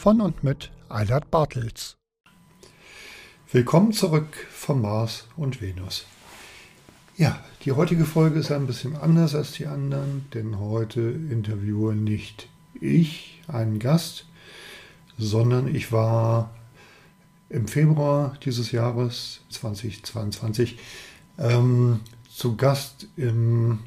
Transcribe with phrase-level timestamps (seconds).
[0.00, 1.98] Von und mit Eilert Bartels.
[3.52, 6.06] Willkommen zurück von Mars und Venus.
[7.18, 12.48] Ja, die heutige Folge ist ein bisschen anders als die anderen, denn heute interviewe nicht
[12.80, 14.24] ich einen Gast,
[15.18, 16.50] sondern ich war
[17.50, 20.78] im Februar dieses Jahres 2022
[21.36, 22.00] ähm,
[22.34, 23.80] zu Gast im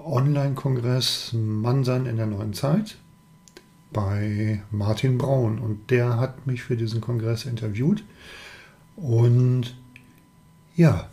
[0.00, 2.98] Online-Kongress Mannsein in der neuen Zeit
[3.92, 8.04] bei Martin Braun und der hat mich für diesen Kongress interviewt
[8.96, 9.76] und
[10.76, 11.08] ja,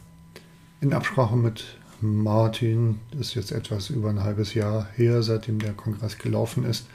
[0.82, 6.18] in Absprache mit Martin, ist jetzt etwas über ein halbes Jahr her, seitdem der Kongress
[6.18, 6.88] gelaufen ist,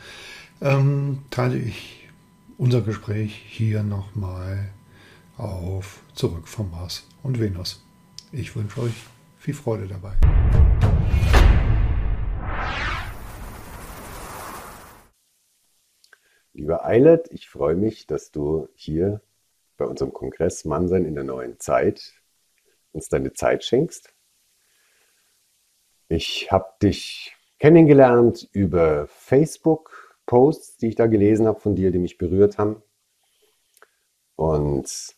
[0.60, 2.08] ähm, teile ich
[2.58, 4.70] unser Gespräch hier nochmal
[5.36, 7.82] auf Zurück vom Mars und Venus.
[8.30, 8.94] Ich wünsche euch
[9.38, 10.12] viel Freude dabei.
[16.52, 19.20] Lieber Eilert, ich freue mich, dass du hier
[19.76, 22.12] bei unserem Kongress Mannsein in der neuen Zeit
[22.92, 24.12] uns deine Zeit schenkst.
[26.08, 32.18] Ich habe dich kennengelernt über Facebook-Posts, die ich da gelesen habe von dir, die mich
[32.18, 32.82] berührt haben.
[34.34, 35.14] Und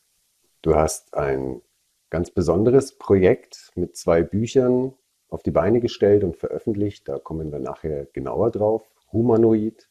[0.61, 1.63] du hast ein
[2.11, 4.93] ganz besonderes Projekt mit zwei Büchern
[5.31, 7.09] auf die Beine gestellt und veröffentlicht.
[7.09, 8.85] Da kommen wir nachher genauer drauf.
[9.13, 9.89] Humanoid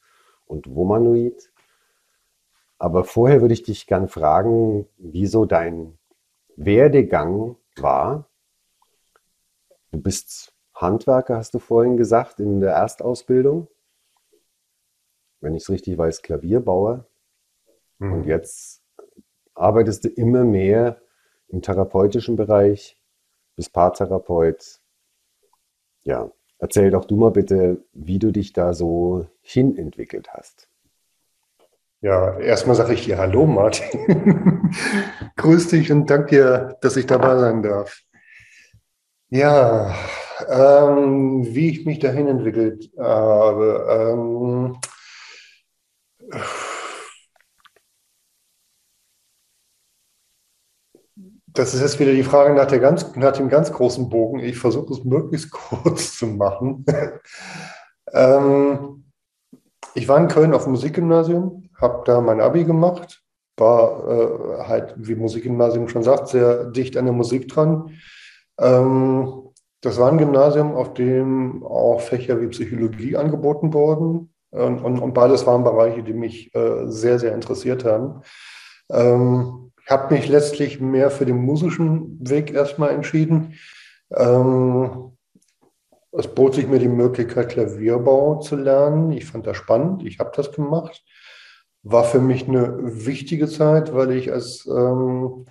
[0.51, 1.51] und Womanoid.
[2.77, 5.97] Aber vorher würde ich dich gern fragen, wieso dein
[6.55, 8.29] Werdegang war.
[9.91, 13.67] Du bist Handwerker, hast du vorhin gesagt, in der Erstausbildung.
[15.39, 17.07] Wenn ich es richtig weiß, Klavierbauer.
[17.99, 18.13] Mhm.
[18.13, 18.83] Und jetzt
[19.53, 21.01] arbeitest du immer mehr
[21.47, 22.97] im therapeutischen Bereich,
[23.55, 24.79] bist Paartherapeut.
[26.03, 30.69] Ja, erzähl doch du mal bitte, wie du dich da so hinentwickelt hast.
[31.99, 34.71] Ja, erstmal sage ich dir Hallo, Martin.
[35.35, 38.01] Grüß dich und danke dir, dass ich dabei sein darf.
[39.29, 39.95] Ja,
[40.49, 44.13] ähm, wie ich mich dahin entwickelt habe.
[44.13, 44.77] Ähm,
[51.53, 54.39] das ist jetzt wieder die Frage nach, der ganz, nach dem ganz großen Bogen.
[54.39, 56.85] Ich versuche es möglichst kurz zu machen.
[58.13, 59.03] ähm,
[59.93, 63.23] ich war in Köln auf dem Musikgymnasium, habe da mein Abi gemacht,
[63.57, 67.91] war äh, halt, wie Musikgymnasium schon sagt, sehr dicht an der Musik dran.
[68.57, 69.49] Ähm,
[69.81, 74.33] das war ein Gymnasium, auf dem auch Fächer wie Psychologie angeboten wurden.
[74.51, 78.21] Und, und, und beides waren Bereiche, die mich äh, sehr, sehr interessiert haben.
[78.91, 83.53] Ähm, habe mich letztlich mehr für den musischen Weg erstmal entschieden.
[84.15, 85.11] Ähm,
[86.11, 89.11] es bot sich mir die Möglichkeit, Klavierbau zu lernen.
[89.11, 90.03] Ich fand das spannend.
[90.03, 91.03] Ich habe das gemacht.
[91.83, 95.45] War für mich eine wichtige Zeit, weil ich als ähm,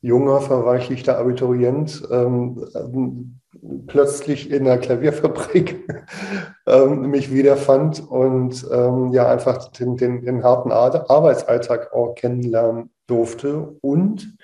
[0.00, 3.40] junger, verweichlichter Abiturient ähm,
[3.86, 5.86] plötzlich in der Klavierfabrik
[6.66, 13.76] ähm, mich wiederfand und ähm, ja einfach den, den, den harten Arbeitsalltag auch kennenlernen durfte
[13.80, 14.36] und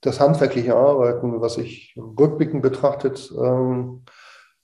[0.00, 4.04] das handwerkliche Arbeiten, was ich rückblickend betrachtet ähm,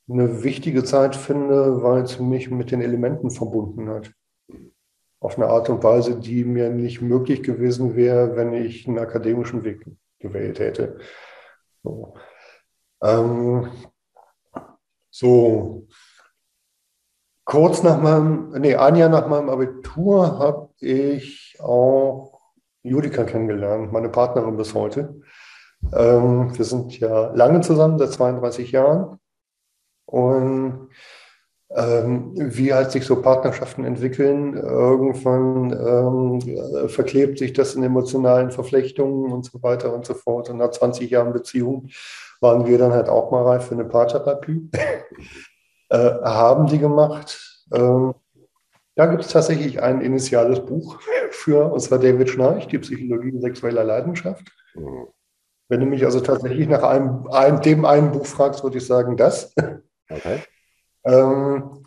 [0.09, 4.13] eine wichtige Zeit finde, weil es mich mit den Elementen verbunden hat.
[5.21, 9.65] Auf eine Art und Weise, die mir nicht möglich gewesen wäre, wenn ich einen akademischen
[9.65, 9.85] Weg
[10.19, 10.99] gewählt hätte.
[11.83, 12.15] So,
[13.03, 13.69] ähm,
[15.11, 15.87] so.
[17.45, 22.38] kurz nach meinem, nee, ein Jahr nach meinem Abitur habe ich auch
[22.83, 25.21] Judika kennengelernt, meine Partnerin bis heute.
[25.93, 29.19] Ähm, wir sind ja lange zusammen, seit 32 Jahren.
[30.07, 30.89] Und
[31.71, 34.55] ähm, wie halt sich so Partnerschaften entwickeln.
[34.57, 40.49] Irgendwann ähm, verklebt sich das in emotionalen Verflechtungen und so weiter und so fort.
[40.49, 41.89] Und nach 20 Jahren Beziehung
[42.41, 44.71] waren wir dann halt auch mal reif für eine Paartherapie.
[45.91, 47.67] äh, haben die gemacht.
[47.75, 48.15] Ähm,
[48.99, 51.01] da gibt es tatsächlich ein initiales Buch
[51.31, 54.51] für, und zwar David Schnarch, die Psychologie sexueller Leidenschaft.
[54.75, 55.07] Mhm.
[55.69, 59.17] Wenn du mich also tatsächlich nach einem, einem, dem einen Buch fragst, würde ich sagen,
[59.17, 59.55] das.
[60.11, 60.43] Okay.
[61.05, 61.85] ähm,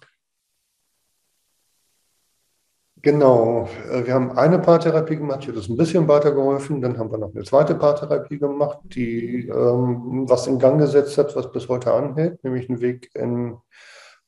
[3.01, 6.81] genau, äh, wir haben eine Paartherapie gemacht, die hat uns ein bisschen weitergeholfen.
[6.81, 11.35] Dann haben wir noch eine zweite Paartherapie gemacht, die ähm, was in Gang gesetzt hat,
[11.35, 13.57] was bis heute anhält, nämlich einen Weg in,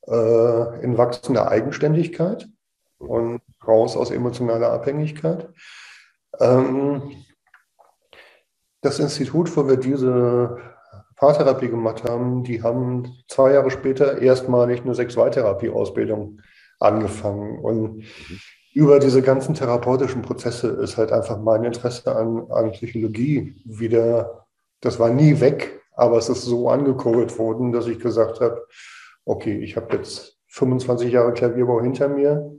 [0.08, 2.50] äh, in wachsende Eigenständigkeit
[3.08, 5.50] und raus aus emotionaler Abhängigkeit.
[6.40, 7.02] Ähm,
[8.82, 10.58] das Institut, wo wir diese
[11.16, 16.42] Paartherapie gemacht haben, die haben zwei Jahre später erstmalig eine Sexualtherapie-Ausbildung
[16.80, 17.60] angefangen.
[17.60, 18.04] Und
[18.74, 24.48] über diese ganzen therapeutischen Prozesse ist halt einfach mein Interesse an, an Psychologie wieder,
[24.82, 28.66] das war nie weg, aber es ist so angekurbelt worden, dass ich gesagt habe,
[29.26, 32.52] okay, ich habe jetzt 25 Jahre Klavierbau hinter mir.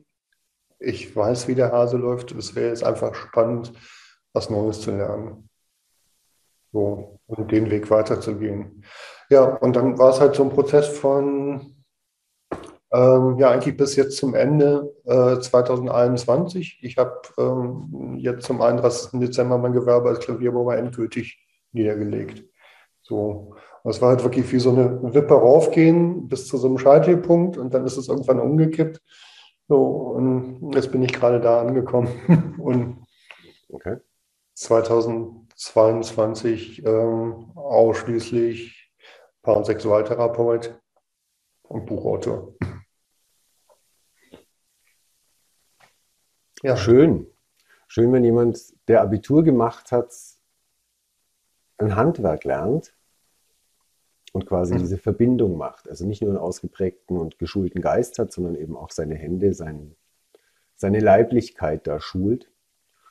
[0.85, 2.33] Ich weiß, wie der Hase läuft.
[2.33, 3.73] Es wäre jetzt einfach spannend,
[4.33, 5.49] was Neues zu lernen.
[6.73, 8.85] So, und den Weg weiterzugehen.
[9.31, 11.75] Ja, und dann war es halt so ein Prozess von,
[12.93, 16.81] ähm, ja, eigentlich bis jetzt zum Ende äh, 2021.
[16.83, 19.21] Ich habe ähm, jetzt zum 31.
[19.21, 22.45] Dezember mein Gewerbe als Klavierbauer endgültig niedergelegt.
[23.03, 26.79] So, und es war halt wirklich wie so eine Wippe raufgehen bis zu so einem
[26.79, 29.01] Scheitelpunkt und dann ist es irgendwann umgekippt.
[29.69, 32.57] So, und jetzt bin ich gerade da angekommen.
[32.59, 33.07] und
[33.69, 33.97] okay.
[34.55, 38.93] 2000 22 ähm, ausschließlich
[39.43, 40.81] Paar- und Sexualtherapeut
[41.63, 42.55] und Buchautor.
[46.63, 46.77] Ja.
[46.77, 47.27] Schön.
[47.87, 48.59] Schön, wenn jemand,
[48.89, 50.13] der Abitur gemacht hat,
[51.79, 52.95] ein Handwerk lernt
[54.35, 54.79] und quasi mhm.
[54.81, 55.89] diese Verbindung macht.
[55.89, 59.95] Also nicht nur einen ausgeprägten und geschulten Geist hat, sondern eben auch seine Hände, sein,
[60.75, 62.51] seine Leiblichkeit da schult.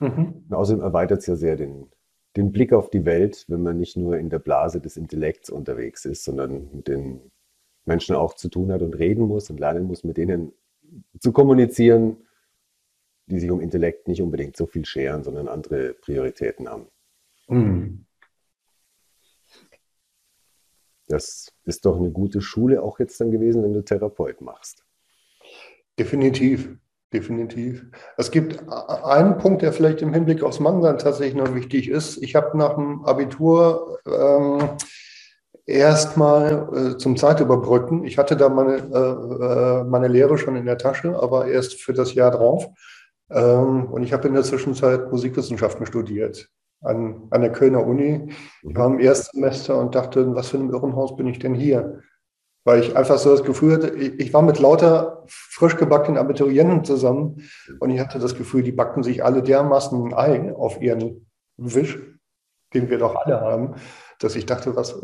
[0.01, 0.43] Mhm.
[0.49, 1.87] Und außerdem erweitert es ja sehr den,
[2.35, 6.03] den Blick auf die Welt, wenn man nicht nur in der Blase des Intellekts unterwegs
[6.03, 7.31] ist, sondern mit den
[7.85, 10.51] Menschen auch zu tun hat und reden muss und lernen muss, mit denen
[11.19, 12.17] zu kommunizieren,
[13.27, 16.87] die sich um Intellekt nicht unbedingt so viel scheren, sondern andere Prioritäten haben.
[17.47, 18.05] Mhm.
[21.13, 24.83] Das ist doch eine gute Schule auch jetzt dann gewesen, wenn du Therapeut machst.
[25.99, 26.69] Definitiv
[27.13, 27.85] definitiv.
[28.17, 32.17] Es gibt einen Punkt, der vielleicht im Hinblick aufs Mannsein tatsächlich noch wichtig ist.
[32.23, 34.69] Ich habe nach dem Abitur ähm,
[35.67, 40.79] erstmal äh, zum Zeitüberbrücken, ich hatte da meine, äh, äh, meine Lehre schon in der
[40.79, 42.65] Tasche, aber erst für das Jahr drauf.
[43.29, 46.49] Ähm, und ich habe in der Zwischenzeit Musikwissenschaften studiert
[46.83, 48.29] an, an der Kölner Uni.
[48.61, 52.01] Ich war im Erstsemester und dachte, was für ein Irrenhaus bin ich denn hier?
[52.63, 57.43] weil ich einfach so das Gefühl hatte, ich war mit lauter frisch gebackenen Abiturienten zusammen
[57.79, 61.99] und ich hatte das Gefühl, die backen sich alle dermaßen ein Ei auf ihren Wisch,
[62.73, 63.75] den wir doch alle haben,
[64.19, 64.95] dass ich dachte, was,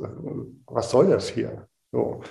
[0.67, 1.67] was soll das hier?
[1.91, 2.21] So.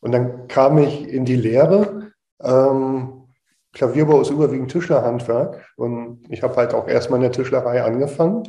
[0.00, 2.12] Und dann kam ich in die Lehre.
[2.40, 3.24] Ähm,
[3.72, 8.44] Klavierbau ist überwiegend Tischlerhandwerk und ich habe halt auch erstmal in der Tischlerei angefangen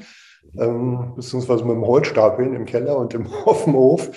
[0.58, 4.10] ähm, beziehungsweise mit dem Holzstapeln im Keller und im Hof.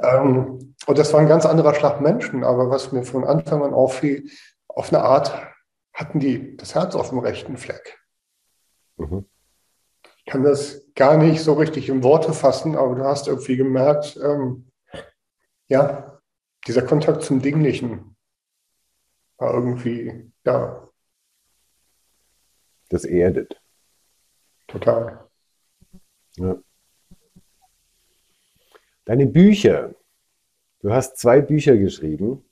[0.00, 3.74] Ähm, und das war ein ganz anderer Schlag Menschen, aber was mir von Anfang an
[3.74, 4.28] auffiel,
[4.68, 5.32] auf eine Art
[5.92, 7.98] hatten die das Herz auf dem rechten Fleck.
[8.96, 9.26] Mhm.
[10.18, 14.18] Ich kann das gar nicht so richtig in Worte fassen, aber du hast irgendwie gemerkt,
[14.22, 14.70] ähm,
[15.66, 16.20] ja,
[16.66, 18.16] dieser Kontakt zum Dinglichen
[19.38, 20.88] war irgendwie da.
[22.90, 23.60] Das erdet.
[24.66, 25.29] Total.
[26.40, 26.56] Ja.
[29.04, 29.94] Deine Bücher.
[30.80, 32.44] Du hast zwei Bücher geschrieben.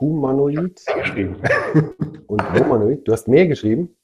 [0.00, 1.36] Humanoid geschrieben.
[2.26, 3.06] und Humanoid.
[3.06, 3.94] Du hast mehr geschrieben?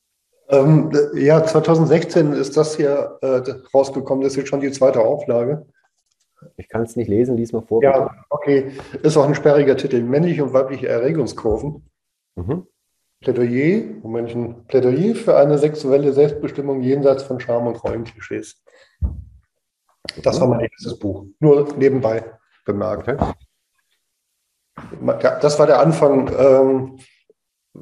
[0.49, 3.43] Ähm, ja, 2016 ist das hier äh,
[3.75, 4.23] rausgekommen.
[4.23, 5.67] Das ist jetzt schon die zweite Auflage.
[6.57, 7.83] Ich kann es nicht lesen, lies mal vor.
[7.83, 8.71] Ja, okay.
[9.03, 10.01] Ist auch ein sperriger Titel.
[10.03, 11.85] Männliche und weibliche Erregungskurven.
[12.37, 12.67] Mhm.
[13.21, 18.63] Plädoyer, Moment, ein Plädoyer für eine sexuelle Selbstbestimmung jenseits von Scham und Rollenklischees.
[20.23, 21.27] Das war mein erstes Buch.
[21.41, 22.25] Nur nebenbei
[22.65, 23.09] bemerkt.
[23.09, 23.35] Okay.
[25.41, 26.99] Das war der Anfang ähm,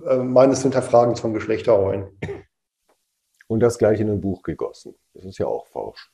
[0.07, 2.19] äh, meines Hinterfragens von Geschlechterrollen.
[3.49, 4.95] Und das gleich in ein Buch gegossen.
[5.15, 6.11] Das ist ja auch falsch.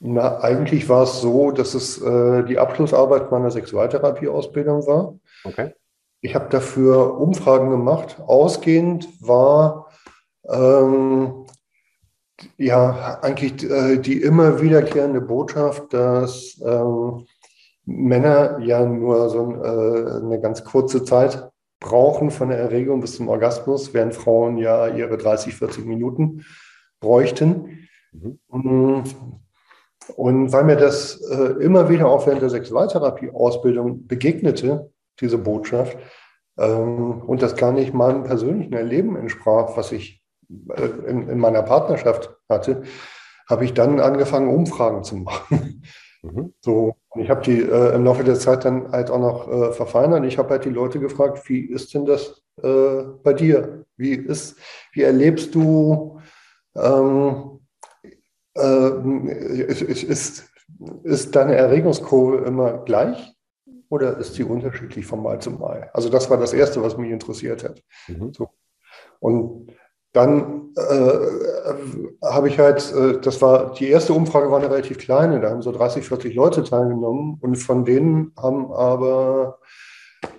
[0.00, 5.18] Na, eigentlich war es so, dass es äh, die Abschlussarbeit meiner Sexualtherapieausbildung war.
[5.44, 5.74] Okay.
[6.20, 8.20] ich habe dafür Umfragen gemacht.
[8.20, 9.88] Ausgehend war
[10.48, 11.37] ähm,
[12.58, 17.24] ja eigentlich äh, die immer wiederkehrende Botschaft, dass ähm,
[17.86, 21.48] Männer ja nur so äh, eine ganz kurze Zeit
[21.80, 26.44] brauchen von der Erregung bis zum Orgasmus, während Frauen ja ihre 30, 40 Minuten
[27.00, 27.88] bräuchten.
[28.12, 29.04] Mhm.
[30.16, 35.96] Und weil mir das äh, immer wieder auch während der Sexualtherapie-Ausbildung begegnete, diese Botschaft,
[36.58, 40.22] ähm, und das gar nicht meinem persönlichen Erleben entsprach, was ich
[40.74, 42.82] äh, in, in, meiner Partnerschaft hatte,
[43.48, 45.82] habe ich dann angefangen, Umfragen zu machen.
[46.22, 46.52] Mhm.
[46.60, 50.24] So, ich habe die äh, im Laufe der Zeit dann halt auch noch äh, verfeinert.
[50.24, 53.84] Ich habe halt die Leute gefragt, wie ist denn das äh, bei dir?
[53.96, 54.58] Wie ist,
[54.92, 56.20] wie erlebst du,
[56.76, 57.60] ähm,
[58.54, 60.44] ist, äh, ist,
[61.04, 63.34] ist deine Erregungskurve immer gleich
[63.88, 65.90] oder ist sie unterschiedlich von Mal zu Mal?
[65.94, 67.82] Also das war das Erste, was mich interessiert hat.
[68.08, 68.32] Mhm.
[68.32, 68.50] So.
[69.20, 69.72] Und
[70.12, 75.40] dann äh, habe ich halt, äh, das war, die erste Umfrage war eine relativ kleine,
[75.40, 79.58] da haben so 30, 40 Leute teilgenommen und von denen haben aber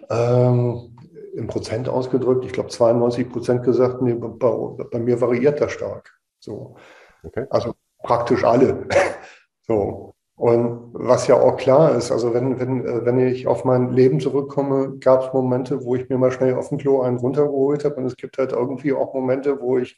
[0.09, 0.95] ähm,
[1.35, 6.19] im Prozent ausgedrückt, ich glaube 92 Prozent gesagt, nee, bei, bei, mir variiert das stark.
[6.39, 6.75] So.
[7.23, 7.45] Okay.
[7.49, 7.73] Also
[8.03, 8.88] praktisch alle.
[9.67, 10.15] so.
[10.39, 14.22] Und was ja auch klar ist, also wenn, wenn, äh, wenn ich auf mein Leben
[14.22, 17.96] zurückkomme, gab es Momente, wo ich mir mal schnell auf dem Klo einen runtergeholt habe.
[17.96, 19.98] Und es gibt halt irgendwie auch Momente, wo ich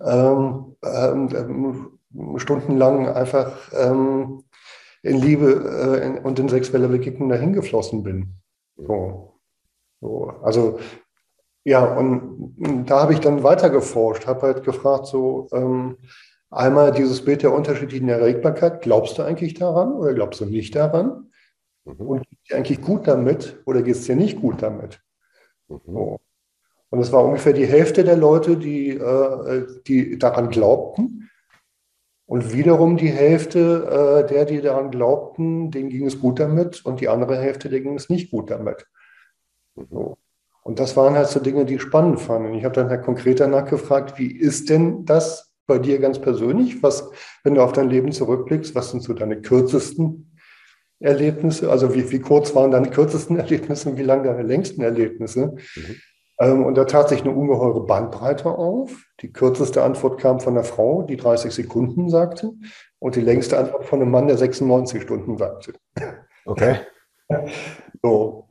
[0.00, 1.98] ähm, ähm,
[2.36, 4.44] stundenlang einfach ähm,
[5.02, 8.32] in Liebe äh, in, und in sexueller Begegnung dahin geflossen bin.
[8.78, 9.34] So.
[10.00, 10.32] so.
[10.42, 10.78] Also
[11.64, 15.98] ja, und da habe ich dann weiter geforscht, habe halt gefragt, so, ähm,
[16.50, 18.82] Einmal dieses Bild der unterschiedlichen Erregbarkeit.
[18.82, 21.30] Glaubst du eigentlich daran oder glaubst du nicht daran?
[21.84, 22.06] Mhm.
[22.06, 25.00] Und geht es dir eigentlich gut damit oder geht es dir nicht gut damit?
[25.68, 25.80] Mhm.
[25.86, 26.20] So.
[26.90, 31.30] Und es war ungefähr die Hälfte der Leute, die, äh, die daran glaubten.
[32.26, 36.84] Und wiederum die Hälfte äh, der, die daran glaubten, denen ging es gut damit.
[36.84, 38.86] Und die andere Hälfte, denen ging es nicht gut damit.
[39.74, 39.86] Mhm.
[39.90, 40.18] So.
[40.62, 42.46] Und das waren halt so Dinge, die ich spannend fand.
[42.46, 46.82] Und ich habe dann halt konkreter nachgefragt, wie ist denn das bei dir ganz persönlich?
[46.82, 47.10] Was,
[47.44, 50.36] wenn du auf dein Leben zurückblickst, was sind so deine kürzesten
[51.00, 51.70] Erlebnisse?
[51.70, 55.56] Also wie, wie kurz waren deine kürzesten Erlebnisse und wie lang deine längsten Erlebnisse?
[55.76, 55.96] Mhm.
[56.38, 59.04] Ähm, und da tat sich eine ungeheure Bandbreite auf.
[59.20, 62.52] Die kürzeste Antwort kam von einer Frau, die 30 Sekunden sagte,
[62.98, 65.72] und die längste Antwort von einem Mann, der 96 Stunden sagte.
[66.44, 66.80] Okay.
[68.02, 68.48] so.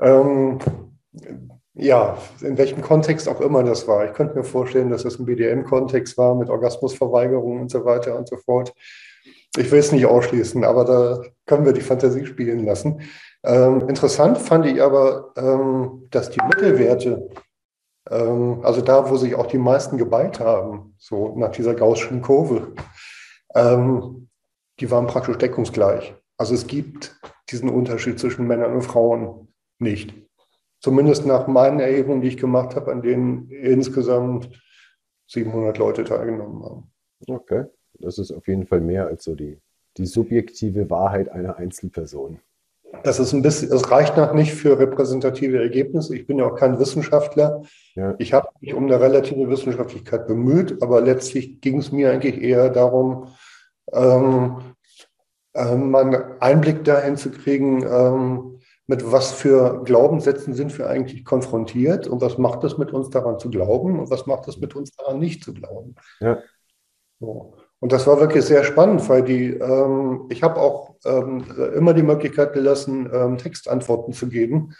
[0.00, 0.58] Ähm,
[1.74, 4.04] ja, in welchem Kontext auch immer das war.
[4.04, 8.28] Ich könnte mir vorstellen, dass das ein BDM-Kontext war mit Orgasmusverweigerung und so weiter und
[8.28, 8.72] so fort.
[9.56, 13.02] Ich will es nicht ausschließen, aber da können wir die Fantasie spielen lassen.
[13.44, 17.28] Ähm, interessant fand ich aber, ähm, dass die Mittelwerte,
[18.10, 22.72] ähm, also da, wo sich auch die meisten geballt haben, so nach dieser gaußschen Kurve,
[23.54, 24.28] ähm,
[24.80, 26.14] die waren praktisch deckungsgleich.
[26.36, 27.16] Also es gibt
[27.50, 30.23] diesen Unterschied zwischen Männern und Frauen nicht.
[30.84, 34.50] Zumindest nach meinen Erhebungen, die ich gemacht habe, an denen insgesamt
[35.28, 36.92] 700 Leute teilgenommen haben.
[37.26, 37.64] Okay,
[38.00, 39.62] das ist auf jeden Fall mehr als so die,
[39.96, 42.38] die subjektive Wahrheit einer Einzelperson.
[43.02, 46.14] Das ist ein bisschen, es reicht noch nicht für repräsentative Ergebnisse.
[46.14, 47.62] Ich bin ja auch kein Wissenschaftler.
[47.94, 48.14] Ja.
[48.18, 52.68] Ich habe mich um eine relative Wissenschaftlichkeit bemüht, aber letztlich ging es mir eigentlich eher
[52.68, 53.28] darum,
[53.90, 54.58] ähm,
[55.54, 58.53] äh, mal einen Einblick dahin zu kriegen, ähm,
[58.86, 63.38] mit was für Glaubenssätzen sind wir eigentlich konfrontiert und was macht es mit uns daran
[63.38, 65.94] zu glauben und was macht es mit uns daran nicht zu glauben.
[66.20, 66.38] Ja.
[67.20, 67.54] So.
[67.80, 72.02] Und das war wirklich sehr spannend, weil die, ähm, ich habe auch ähm, immer die
[72.02, 74.74] Möglichkeit gelassen, ähm, Textantworten zu geben.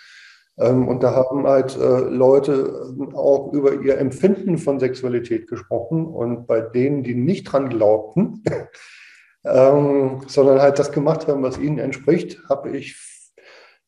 [0.58, 6.06] Ähm, und da haben halt äh, Leute auch über ihr Empfinden von Sexualität gesprochen.
[6.06, 8.42] Und bei denen, die nicht dran glaubten,
[9.44, 12.96] ähm, sondern halt das gemacht haben, was ihnen entspricht, habe ich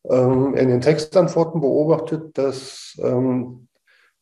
[0.09, 3.69] ähm, in den Textantworten beobachtet, dass ähm,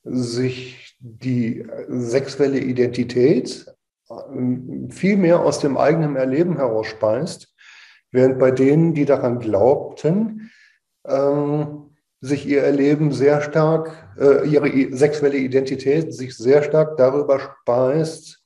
[0.05, 3.67] sich die sexuelle Identität
[4.11, 7.55] ähm, viel mehr aus dem eigenen Erleben heraus speist,
[8.11, 10.51] während bei denen, die daran glaubten,
[11.07, 18.43] ähm, sich ihr Erleben sehr stark, äh, ihre sexuelle Identität sich sehr stark darüber speist,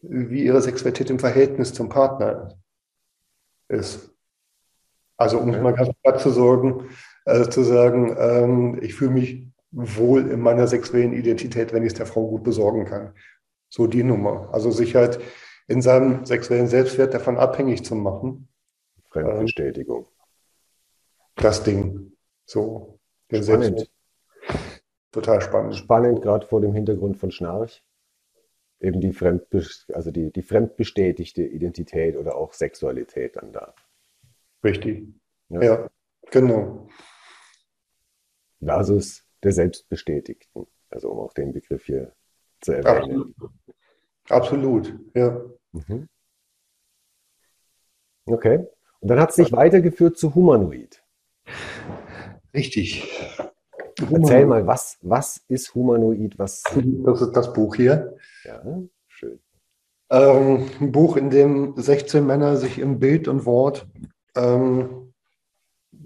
[0.00, 2.56] wie ihre Sexualität im Verhältnis zum Partner
[3.68, 4.13] ist.
[5.16, 5.60] Also um okay.
[5.60, 6.88] mal ganz platt zu sorgen,
[7.24, 11.98] äh, zu sagen, ähm, ich fühle mich wohl in meiner sexuellen Identität, wenn ich es
[11.98, 13.14] der Frau gut besorgen kann.
[13.68, 14.50] So die Nummer.
[14.52, 15.20] Also sich halt
[15.66, 18.48] in seinem sexuellen Selbstwert davon abhängig zu machen.
[19.10, 20.04] Fremdbestätigung.
[20.04, 20.14] Ähm,
[21.36, 22.12] das Ding.
[22.44, 22.98] So.
[23.30, 23.90] Der Spannend.
[25.10, 25.76] total spannend.
[25.76, 27.82] Spannend, gerade vor dem Hintergrund von Schnarch.
[28.80, 33.74] Eben die, Fremdbe also die, die fremdbestätigte Identität oder auch Sexualität dann da.
[34.64, 35.06] Richtig.
[35.50, 35.62] Ja.
[35.62, 35.90] Ja,
[36.30, 36.88] genau.
[38.60, 40.66] Versus der Selbstbestätigten.
[40.88, 42.14] Also um auch den Begriff hier
[42.62, 43.34] zu erwähnen.
[43.34, 43.34] Absolut.
[44.30, 45.40] Absolut, ja.
[45.72, 46.08] Mhm.
[48.26, 48.66] Okay.
[49.00, 51.04] Und dann hat es dich weitergeführt zu Humanoid.
[52.54, 53.06] Richtig.
[54.10, 56.38] Erzähl mal, was, was ist Humanoid?
[56.38, 58.16] Was, Das ist das Buch hier.
[58.44, 58.62] ja,
[59.08, 59.40] schön.
[60.10, 63.86] Ähm, ein Buch, in dem 16 Männer sich im Bild und Wort
[64.36, 65.12] ähm,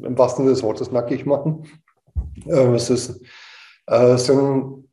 [0.03, 1.65] im wahrsten Sinne des Wortes nackig machen.
[2.47, 3.21] Ähm, es, ist,
[3.87, 4.89] äh, es sind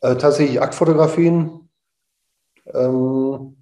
[0.00, 1.68] äh, tatsächlich Aktfotografien.
[2.66, 3.56] Ähm,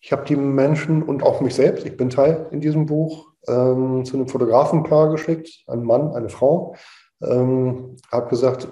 [0.00, 4.04] ich habe die Menschen und auch mich selbst, ich bin Teil in diesem Buch, ähm,
[4.04, 6.76] zu einem Fotografenpaar geschickt, ein Mann, eine Frau.
[7.22, 8.68] Ähm, habe gesagt,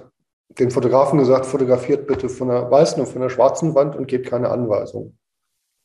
[0.49, 4.29] den Fotografen gesagt, fotografiert bitte von der weißen und von der schwarzen Wand und gebt
[4.29, 5.19] keine Anweisung.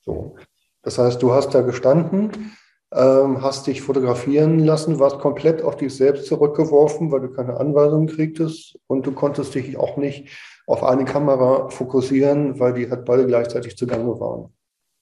[0.01, 0.35] So.
[0.83, 2.55] Das heißt, du hast da gestanden,
[2.93, 8.07] ähm, hast dich fotografieren lassen, warst komplett auf dich selbst zurückgeworfen, weil du keine Anweisungen
[8.07, 10.29] kriegtest und du konntest dich auch nicht
[10.67, 14.53] auf eine Kamera fokussieren, weil die halt beide gleichzeitig zugange waren.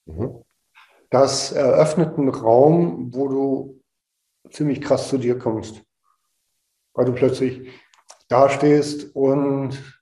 [0.05, 0.43] Mhm.
[1.09, 3.81] Das eröffnet einen Raum, wo du
[4.51, 5.83] ziemlich krass zu dir kommst,
[6.93, 7.69] weil du plötzlich
[8.27, 10.01] dastehst und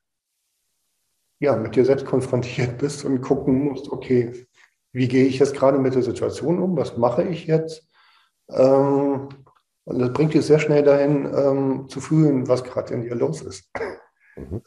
[1.39, 4.46] ja, mit dir selbst konfrontiert bist und gucken musst, okay,
[4.97, 6.75] wie gehe ich jetzt gerade mit der Situation um?
[6.75, 7.87] Was mache ich jetzt?
[8.49, 9.29] Ähm,
[9.83, 13.43] und das bringt dich sehr schnell dahin, ähm, zu fühlen, was gerade in dir los
[13.43, 13.69] ist.
[14.35, 14.63] Mhm.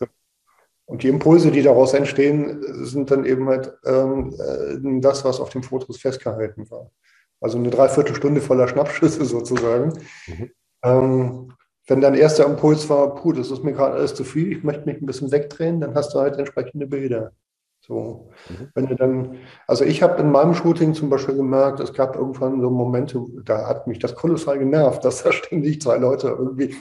[0.87, 5.51] Und die Impulse, die daraus entstehen, sind dann eben halt ähm, äh, das, was auf
[5.51, 6.93] den Fotos festgehalten war.
[7.41, 9.99] Also eine Dreiviertelstunde voller Schnappschüsse sozusagen.
[10.29, 10.51] Mhm.
[10.85, 11.53] Ähm,
[11.89, 14.87] wenn dein erster Impuls war, puh, das ist mir gerade alles zu viel, ich möchte
[14.87, 17.33] mich ein bisschen wegdrehen, dann hast du halt entsprechende Bilder.
[17.81, 18.69] So, Mhm.
[18.75, 22.61] wenn du dann, also ich habe in meinem Shooting zum Beispiel gemerkt, es gab irgendwann
[22.61, 26.75] so Momente, da hat mich das kolossal genervt, dass da ständig zwei Leute irgendwie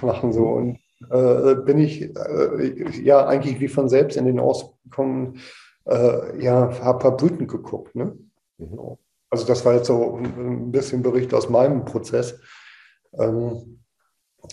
[0.00, 0.78] machen so und
[1.10, 5.38] äh, bin ich äh, ja eigentlich wie von selbst in den Auskommen,
[5.84, 7.94] äh, ja, habe hab wütend geguckt.
[7.94, 8.16] Ne?
[8.58, 8.96] Mhm.
[9.30, 12.40] Also das war jetzt so ein bisschen Bericht aus meinem Prozess.
[13.12, 13.80] Ähm,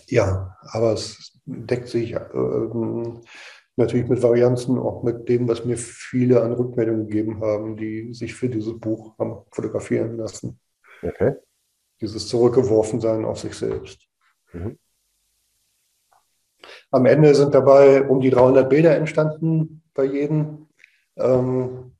[0.07, 3.21] ja, aber es deckt sich ähm,
[3.77, 8.33] natürlich mit Varianzen, auch mit dem, was mir viele an Rückmeldungen gegeben haben, die sich
[8.33, 10.59] für dieses Buch haben fotografieren lassen.
[11.01, 11.35] Okay.
[12.01, 14.07] Dieses Zurückgeworfensein auf sich selbst.
[14.53, 14.77] Mhm.
[16.91, 20.67] Am Ende sind dabei um die 300 Bilder entstanden bei jedem.
[21.17, 21.91] Ähm,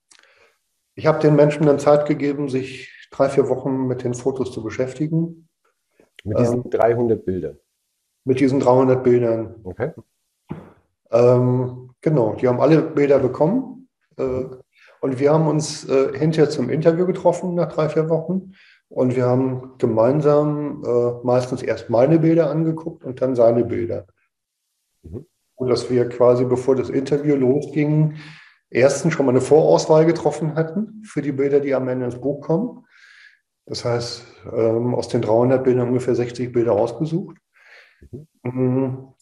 [0.95, 4.63] ich habe den Menschen dann Zeit gegeben, sich drei, vier Wochen mit den Fotos zu
[4.63, 5.47] beschäftigen,
[6.23, 6.69] Mit diesen Ähm.
[6.71, 7.57] 300 Bildern.
[8.23, 9.55] mit diesen 300 Bildern.
[9.63, 9.91] Okay.
[11.11, 13.89] Ähm, genau, die haben alle Bilder bekommen.
[14.17, 14.45] Äh,
[15.01, 18.53] und wir haben uns äh, hinterher zum Interview getroffen nach drei, vier Wochen.
[18.89, 24.05] Und wir haben gemeinsam äh, meistens erst meine Bilder angeguckt und dann seine Bilder.
[25.03, 25.25] Mhm.
[25.55, 28.15] Und dass wir quasi, bevor das Interview losging,
[28.69, 32.41] erstens schon mal eine Vorauswahl getroffen hatten für die Bilder, die am Ende ins Buch
[32.41, 32.85] kommen.
[33.65, 37.37] Das heißt, ähm, aus den 300 Bildern ungefähr 60 Bilder ausgesucht.
[38.43, 39.14] Mhm.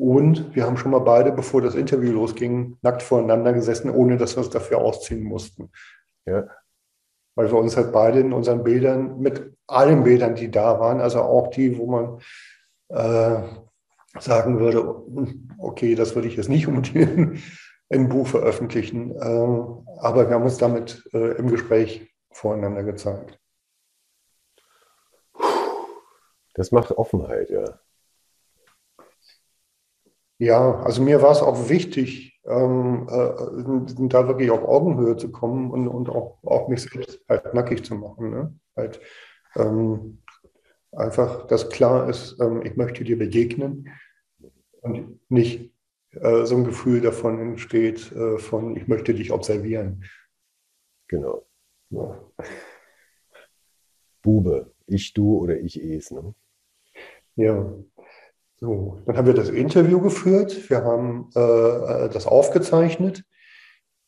[0.00, 4.34] Und wir haben schon mal beide, bevor das Interview losging, nackt voreinander gesessen, ohne dass
[4.34, 5.70] wir uns dafür ausziehen mussten.
[6.24, 6.48] Ja.
[7.34, 11.20] Weil wir uns halt beide in unseren Bildern, mit allen Bildern, die da waren, also
[11.20, 12.18] auch die, wo man
[12.88, 13.42] äh,
[14.18, 15.02] sagen würde,
[15.58, 17.38] okay, das würde ich jetzt nicht unbedingt
[17.90, 19.10] im Buch veröffentlichen.
[19.20, 23.38] Ähm, aber wir haben uns damit äh, im Gespräch voreinander gezeigt.
[26.54, 27.80] Das macht Offenheit, ja.
[30.40, 35.70] Ja, also mir war es auch wichtig, ähm, äh, da wirklich auf Augenhöhe zu kommen
[35.70, 38.30] und, und auch, auch mich selbst halt nackig zu machen.
[38.30, 38.58] Ne?
[38.74, 39.02] Halt,
[39.56, 40.22] ähm,
[40.92, 43.90] einfach, dass klar ist, ähm, ich möchte dir begegnen
[44.80, 45.74] und nicht
[46.12, 50.04] äh, so ein Gefühl davon entsteht, äh, von ich möchte dich observieren.
[51.08, 51.46] Genau.
[51.90, 52.18] Ja.
[54.22, 54.72] Bube.
[54.86, 56.10] Ich, du oder ich, es.
[56.10, 56.34] Ne?
[57.36, 57.74] Ja.
[58.60, 63.24] So, dann haben wir das Interview geführt, wir haben äh, das aufgezeichnet.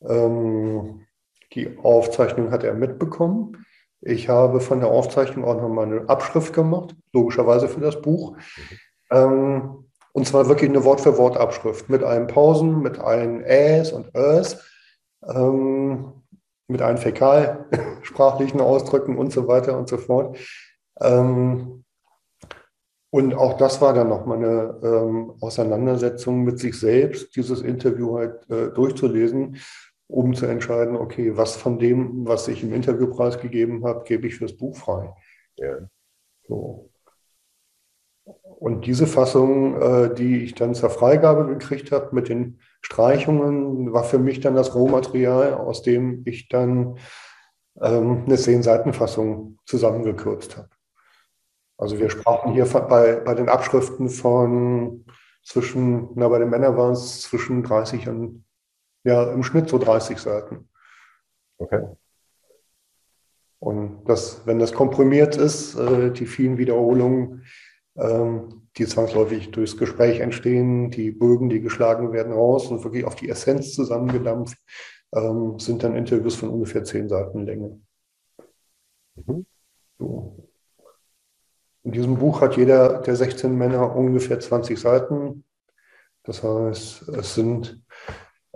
[0.07, 1.07] Ähm,
[1.53, 3.65] die Aufzeichnung hat er mitbekommen.
[4.01, 8.37] Ich habe von der Aufzeichnung auch nochmal eine Abschrift gemacht, logischerweise für das Buch.
[9.09, 14.63] Ähm, und zwar wirklich eine Wort-für-Wort-Abschrift mit allen Pausen, mit allen Äs und Ös,
[15.27, 16.13] ähm,
[16.67, 20.37] mit allen fäkalsprachlichen Ausdrücken und so weiter und so fort.
[21.01, 21.82] Ähm,
[23.13, 28.49] Und auch das war dann nochmal eine ähm, Auseinandersetzung mit sich selbst, dieses Interview halt
[28.49, 29.57] äh, durchzulesen,
[30.07, 34.37] um zu entscheiden, okay, was von dem, was ich im Interview preisgegeben habe, gebe ich
[34.37, 35.13] fürs Buch frei.
[35.57, 35.77] Ja.
[36.47, 36.89] So.
[38.57, 44.05] Und diese Fassung, äh, die ich dann zur Freigabe gekriegt habe mit den Streichungen, war
[44.05, 46.97] für mich dann das Rohmaterial, aus dem ich dann
[47.79, 50.72] ähm, eine Zehn-Seiten-Fassung zusammengekürzt habe.
[51.83, 55.03] Also wir sprachen hier bei, bei den Abschriften von
[55.43, 58.45] zwischen, na bei den Männern waren es zwischen 30 und,
[59.03, 60.69] ja, im Schnitt so 30 Seiten.
[61.57, 61.85] Okay.
[63.59, 67.43] Und das, wenn das komprimiert ist, äh, die vielen Wiederholungen,
[67.97, 73.15] ähm, die zwangsläufig durchs Gespräch entstehen, die Bögen, die geschlagen werden, raus und wirklich auf
[73.15, 74.57] die Essenz zusammengedampft,
[75.13, 77.81] ähm, sind dann Interviews von ungefähr zehn Seiten Länge.
[79.15, 79.45] Mhm.
[79.99, 80.42] So.
[81.83, 85.43] In diesem Buch hat jeder der 16 Männer ungefähr 20 Seiten.
[86.23, 87.83] Das heißt, es sind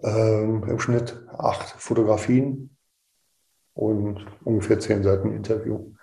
[0.02, 2.78] ähm, im Schnitt acht Fotografien
[3.74, 5.94] und ungefähr zehn Seiten Interview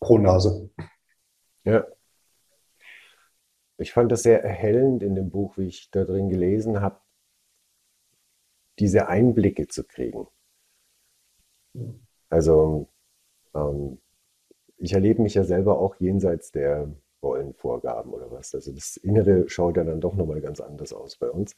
[0.00, 0.70] pro Nase.
[1.64, 1.86] Ja.
[3.78, 7.00] Ich fand das sehr erhellend in dem Buch, wie ich da drin gelesen habe,
[8.78, 10.26] diese Einblicke zu kriegen.
[12.30, 12.88] Also
[13.54, 14.00] ähm,
[14.78, 18.54] ich erlebe mich ja selber auch jenseits der Rollenvorgaben oder was.
[18.54, 21.56] Also das Innere schaut ja dann doch nochmal ganz anders aus bei uns.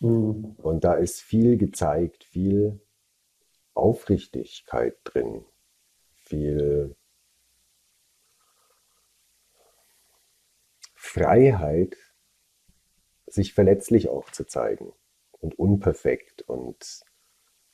[0.00, 0.56] Mhm.
[0.58, 2.80] Und da ist viel gezeigt, viel
[3.74, 5.44] Aufrichtigkeit drin,
[6.14, 6.96] viel
[10.94, 11.96] Freiheit,
[13.26, 14.92] sich verletzlich auch zu zeigen
[15.32, 17.00] und unperfekt und,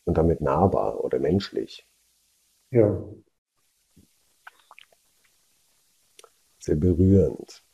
[0.05, 1.89] und damit nahbar oder menschlich.
[2.71, 3.03] Ja.
[6.65, 7.65] Sehr berührend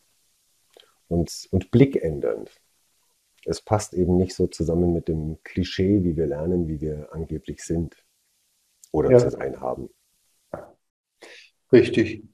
[1.09, 2.61] und, und blickändernd.
[3.45, 7.65] Es passt eben nicht so zusammen mit dem Klischee, wie wir lernen, wie wir angeblich
[7.65, 8.05] sind
[8.93, 9.19] oder ja.
[9.19, 9.89] zu sein haben.
[11.73, 12.25] Richtig.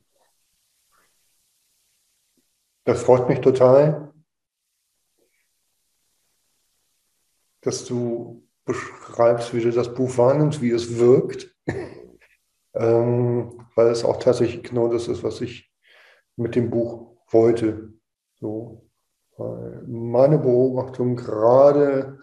[2.84, 4.12] Das freut mich total,
[7.60, 11.54] dass du beschreibst, wie du das Buch wahrnimmst, wie es wirkt,
[12.74, 15.70] ähm, weil es auch tatsächlich genau das ist, was ich
[16.36, 17.92] mit dem Buch wollte.
[18.40, 18.82] So.
[19.86, 22.18] Meine Beobachtung gerade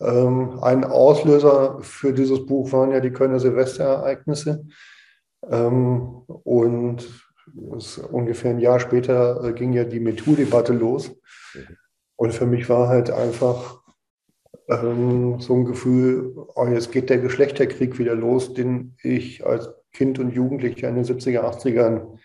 [0.00, 4.66] ähm, ein Auslöser für dieses Buch waren ja die Kölner Silvesterereignisse.
[5.48, 7.08] Ähm, und
[8.10, 11.10] ungefähr ein Jahr später äh, ging ja die MeToo-Debatte los.
[12.16, 13.80] Und für mich war halt einfach
[14.68, 20.18] ähm, so ein Gefühl, oh, jetzt geht der Geschlechterkrieg wieder los, den ich als Kind
[20.18, 22.18] und Jugendlicher in den 70er, 80ern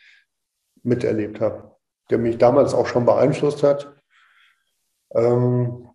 [0.85, 1.75] miterlebt habe,
[2.09, 3.93] der mich damals auch schon beeinflusst hat.
[5.13, 5.85] Ähm,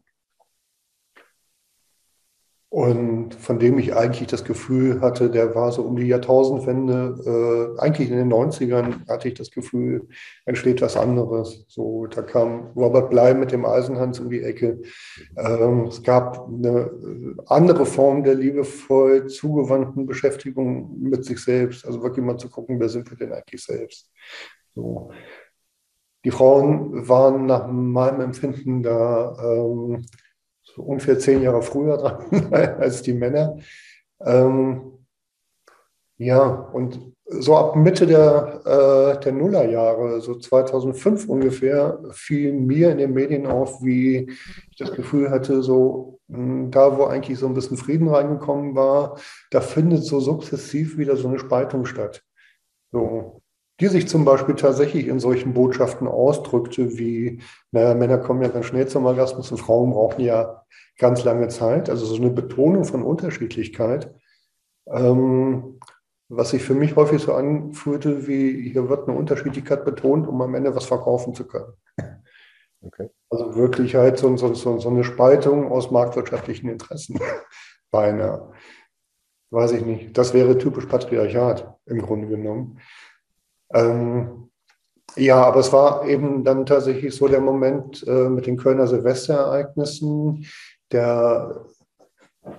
[2.72, 7.80] und von dem ich eigentlich das Gefühl hatte, der war so um die Jahrtausendwende, äh,
[7.80, 10.06] eigentlich in den 90ern hatte ich das Gefühl,
[10.44, 11.64] entsteht was anderes.
[11.66, 14.82] So, da kam Robert Bly mit dem Eisenhans um die Ecke.
[15.36, 21.84] Ähm, es gab eine andere Form der liebevoll zugewandten Beschäftigung mit sich selbst.
[21.84, 24.08] Also wirklich mal zu gucken, wer sind wir denn eigentlich selbst?
[24.74, 25.10] So.
[26.24, 30.04] Die Frauen waren nach meinem Empfinden da ähm,
[30.62, 33.56] so ungefähr zehn Jahre früher dran als die Männer.
[34.20, 34.98] Ähm,
[36.18, 42.98] ja, und so ab Mitte der, äh, der Nullerjahre, so 2005 ungefähr, fiel mir in
[42.98, 44.28] den Medien auf, wie
[44.70, 49.18] ich das Gefühl hatte, so hm, da, wo eigentlich so ein bisschen Frieden reingekommen war,
[49.50, 52.22] da findet so sukzessiv wieder so eine Spaltung statt.
[52.92, 53.39] So,
[53.80, 57.40] die sich zum Beispiel tatsächlich in solchen Botschaften ausdrückte, wie,
[57.72, 60.64] naja, Männer kommen ja ganz schnell zum Orgasmus und Frauen brauchen ja
[60.98, 61.88] ganz lange Zeit.
[61.88, 64.14] Also so eine Betonung von Unterschiedlichkeit,
[64.86, 65.80] ähm,
[66.28, 70.54] was sich für mich häufig so anfühlte, wie hier wird eine Unterschiedlichkeit betont, um am
[70.54, 71.72] Ende was verkaufen zu können.
[72.82, 73.10] Okay.
[73.28, 77.20] Also wirklich halt so, so, so, so eine Spaltung aus marktwirtschaftlichen Interessen
[77.90, 78.54] beinahe.
[79.50, 80.16] Weiß ich nicht.
[80.16, 82.80] Das wäre typisch Patriarchat im Grunde genommen.
[83.74, 84.50] Ähm,
[85.16, 90.46] ja, aber es war eben dann tatsächlich so der Moment äh, mit den Kölner Silvesterereignissen,
[90.92, 91.64] der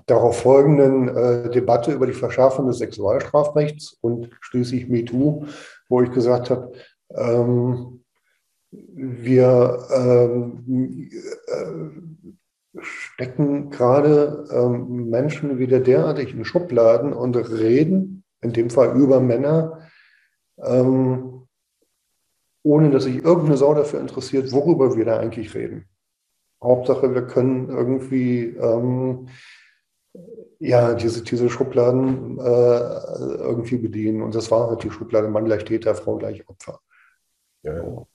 [0.06, 5.46] darauf folgenden äh, Debatte über die Verschärfung des Sexualstrafrechts und schließlich MeToo,
[5.90, 6.72] wo ich gesagt habe,
[7.16, 8.04] ähm,
[8.72, 11.10] wir ähm,
[11.48, 19.20] äh, stecken gerade ähm, Menschen wieder derartig in Schubladen und reden, in dem Fall über
[19.20, 19.82] Männer,
[20.64, 21.48] ähm,
[22.64, 25.86] ohne dass sich irgendeine Sau dafür interessiert, worüber wir da eigentlich reden.
[26.64, 29.28] Hauptsache, wir können irgendwie ähm,
[30.60, 34.22] ja, diese, diese Schubladen äh, irgendwie bedienen.
[34.22, 36.80] Und das war halt die Schublade Mann gleich Täter, Frau gleich Opfer.
[37.64, 38.06] Ja, ja.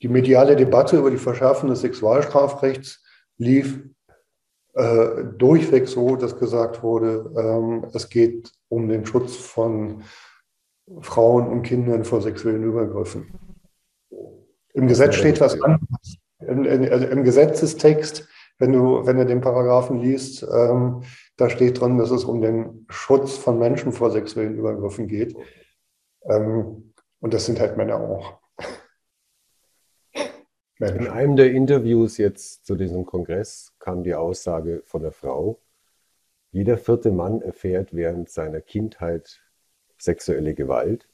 [0.00, 3.02] Die mediale Debatte über die Verschärfung des Sexualstrafrechts
[3.36, 3.80] lief
[4.74, 10.04] äh, durchweg so, dass gesagt wurde, ähm, es geht um den Schutz von
[11.00, 13.32] Frauen und Kindern vor sexuellen Übergriffen.
[14.74, 16.18] Im Gesetz steht was anderes.
[16.40, 21.02] Im, im, Gesetzestext, wenn du, wenn du den Paragraphen liest, ähm,
[21.36, 25.36] da steht drin, dass es um den Schutz von Menschen vor sexuellen Übergriffen geht.
[26.22, 28.38] Ähm, und das sind halt Männer auch.
[30.78, 35.60] In einem der Interviews jetzt zu diesem Kongress kam die Aussage von der Frau,
[36.50, 39.42] jeder vierte Mann erfährt während seiner Kindheit
[39.98, 41.08] sexuelle Gewalt.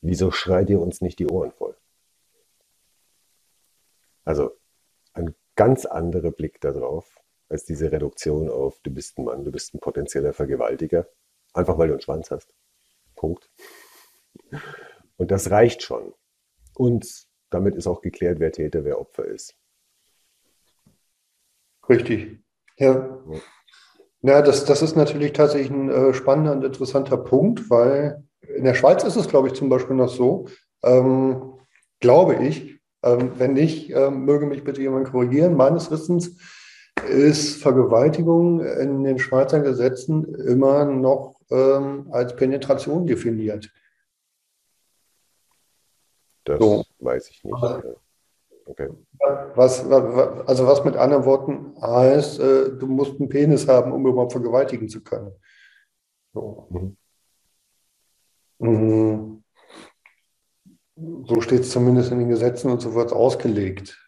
[0.00, 1.76] Wieso schreit ihr uns nicht die Ohren voll?
[4.24, 4.56] Also
[5.12, 9.74] ein ganz anderer Blick darauf als diese Reduktion auf du bist ein Mann, du bist
[9.74, 11.06] ein potenzieller Vergewaltiger,
[11.52, 12.52] einfach weil du einen Schwanz hast.
[13.14, 13.50] Punkt.
[15.16, 16.14] Und das reicht schon.
[16.74, 19.56] Und damit ist auch geklärt, wer Täter, wer Opfer ist.
[21.88, 22.40] Richtig.
[22.76, 22.92] Ja.
[22.92, 23.40] Ja,
[24.40, 28.24] das, das ist natürlich tatsächlich ein äh, spannender und interessanter Punkt, weil
[28.56, 30.46] in der Schweiz ist es, glaube ich, zum Beispiel noch so,
[30.82, 31.58] ähm,
[32.00, 36.38] glaube ich, ähm, wenn nicht, ähm, möge mich bitte jemand korrigieren, meines Wissens
[37.06, 43.70] ist Vergewaltigung in den Schweizer Gesetzen immer noch ähm, als Penetration definiert.
[46.44, 46.84] Das so.
[46.98, 47.62] weiß ich nicht.
[48.66, 48.88] Okay.
[49.54, 54.32] Was, also was mit anderen Worten heißt, äh, du musst einen Penis haben, um überhaupt
[54.32, 55.32] vergewaltigen zu können.
[56.32, 56.96] So, mhm.
[58.58, 59.44] mhm.
[61.26, 64.00] so steht es zumindest in den Gesetzen und so wird es ausgelegt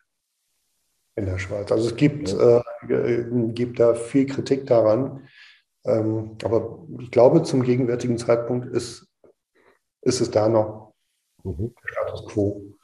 [1.17, 1.71] in der Schweiz.
[1.71, 2.63] Also es gibt, ja.
[2.89, 5.29] äh, gibt da viel Kritik daran.
[5.85, 9.07] Ähm, aber ich glaube, zum gegenwärtigen Zeitpunkt ist,
[10.03, 10.87] ist es da noch
[11.47, 11.75] Mhm.
[11.85, 12.76] Status quo.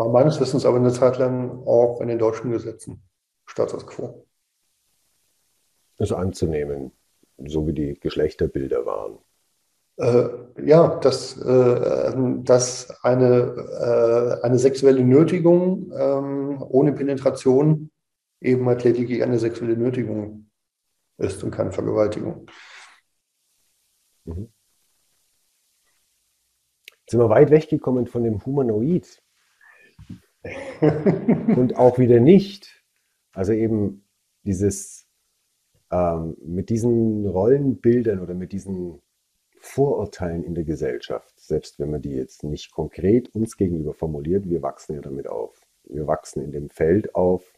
[0.00, 3.02] War meines Wissens aber eine Zeit lang auch in den deutschen Gesetzen
[3.44, 4.26] Status quo.
[5.98, 6.92] Also anzunehmen,
[7.36, 9.18] so wie die Geschlechterbilder waren.
[9.98, 10.30] Äh,
[10.64, 17.90] ja, dass, äh, dass eine, äh, eine sexuelle Nötigung ähm, ohne Penetration
[18.40, 20.50] eben halt lediglich eine sexuelle Nötigung
[21.18, 22.46] ist und keine Vergewaltigung.
[24.24, 24.50] Mhm
[27.10, 29.20] sind wir weit weggekommen von dem Humanoid.
[30.80, 32.84] und auch wieder nicht.
[33.32, 34.04] Also eben
[34.44, 35.06] dieses
[35.90, 39.02] ähm, mit diesen Rollenbildern oder mit diesen
[39.58, 44.62] Vorurteilen in der Gesellschaft, selbst wenn man die jetzt nicht konkret uns gegenüber formuliert, wir
[44.62, 45.60] wachsen ja damit auf.
[45.84, 47.52] Wir wachsen in dem Feld auf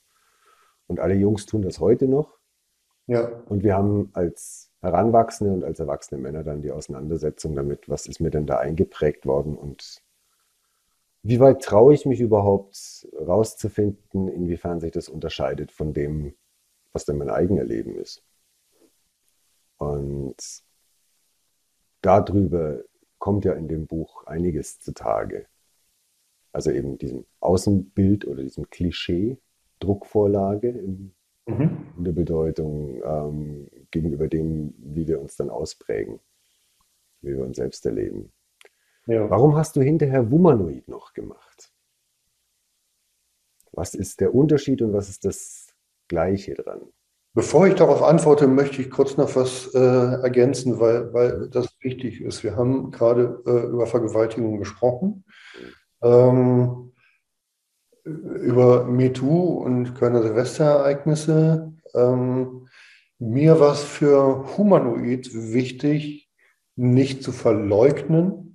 [0.88, 2.38] und alle Jungs tun das heute noch.
[3.06, 3.42] Ja.
[3.46, 8.20] Und wir haben als Heranwachsende und als erwachsene Männer dann die Auseinandersetzung damit, was ist
[8.20, 10.02] mir denn da eingeprägt worden und
[11.22, 16.34] wie weit traue ich mich überhaupt rauszufinden, inwiefern sich das unterscheidet von dem,
[16.92, 18.22] was denn mein eigenes Leben ist.
[19.78, 20.36] Und
[22.00, 22.82] darüber
[23.18, 25.46] kommt ja in dem Buch einiges zutage.
[26.52, 29.38] Also eben diesem Außenbild oder diesem Klischee,
[29.78, 31.14] Druckvorlage im
[31.46, 31.92] mhm.
[31.96, 36.20] in der Bedeutung ähm, gegenüber dem, wie wir uns dann ausprägen,
[37.20, 38.32] wie wir uns selbst erleben.
[39.06, 39.28] Ja.
[39.28, 41.72] Warum hast du hinterher Wumanoid noch gemacht?
[43.72, 45.68] Was ist der Unterschied und was ist das
[46.08, 46.82] Gleiche dran?
[47.34, 52.20] Bevor ich darauf antworte, möchte ich kurz noch was äh, ergänzen, weil, weil das wichtig
[52.20, 52.44] ist.
[52.44, 55.24] Wir haben gerade äh, über Vergewaltigung gesprochen.
[56.02, 56.92] Ähm,
[58.04, 61.72] über MeToo und Kölner Silvesterereignisse.
[61.94, 62.68] Ähm,
[63.18, 66.30] mir war es für Humanoid wichtig,
[66.76, 68.51] nicht zu verleugnen,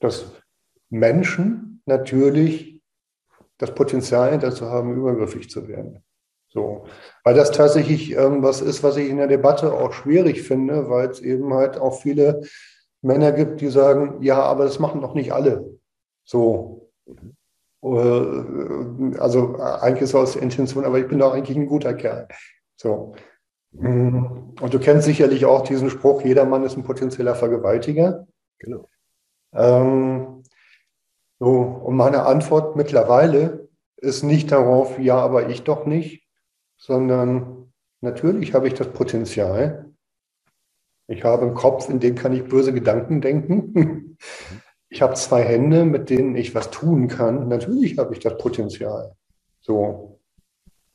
[0.00, 0.32] dass
[0.90, 2.82] Menschen natürlich
[3.58, 6.04] das Potenzial dazu haben, übergriffig zu werden.
[6.50, 6.86] So,
[7.24, 11.08] weil das tatsächlich ähm, was ist, was ich in der Debatte auch schwierig finde, weil
[11.08, 12.42] es eben halt auch viele
[13.02, 15.78] Männer gibt, die sagen, ja, aber das machen doch nicht alle.
[16.24, 16.90] So.
[17.82, 22.28] Äh, also eigentlich ist aus der Intention, aber ich bin doch eigentlich ein guter Kerl.
[22.76, 23.14] So.
[23.72, 28.26] Und du kennst sicherlich auch diesen Spruch, jeder Mann ist ein potenzieller Vergewaltiger.
[28.58, 28.88] Genau.
[29.52, 30.42] Ähm,
[31.38, 36.26] so, und meine Antwort mittlerweile ist nicht darauf, ja, aber ich doch nicht,
[36.76, 39.92] sondern natürlich habe ich das Potenzial.
[41.06, 44.16] Ich habe einen Kopf, in dem kann ich böse Gedanken denken.
[44.88, 47.48] ich habe zwei Hände, mit denen ich was tun kann.
[47.48, 49.14] Natürlich habe ich das Potenzial.
[49.60, 50.20] So.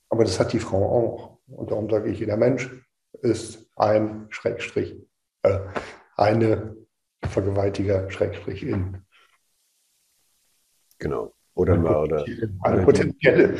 [0.10, 1.40] Aber das hat die Frau auch.
[1.48, 2.70] Und darum sage ich, jeder Mensch
[3.22, 4.96] ist ein Schrägstrich,
[5.42, 5.60] äh,
[6.16, 6.76] eine
[7.28, 8.98] Vergewaltiger Schrägstrich in.
[11.00, 11.34] Genau.
[11.56, 12.26] Oder, Eine oder
[12.62, 13.56] Eine potenzielle.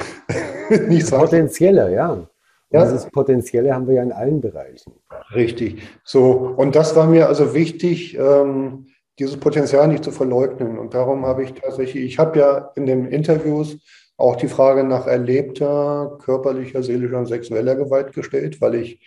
[0.88, 2.28] Nicht Potenzielle, ja.
[2.72, 2.86] Ja.
[2.86, 4.94] dieses Potenzielle haben wir ja in allen Bereichen.
[5.36, 5.84] Richtig.
[6.04, 8.88] So, und das war mir also wichtig, ähm,
[9.20, 10.80] dieses Potenzial nicht zu verleugnen.
[10.80, 13.78] Und darum habe ich tatsächlich, ich habe ja in den Interviews
[14.18, 19.00] auch die Frage nach erlebter körperlicher, seelischer und sexueller Gewalt gestellt, weil ich,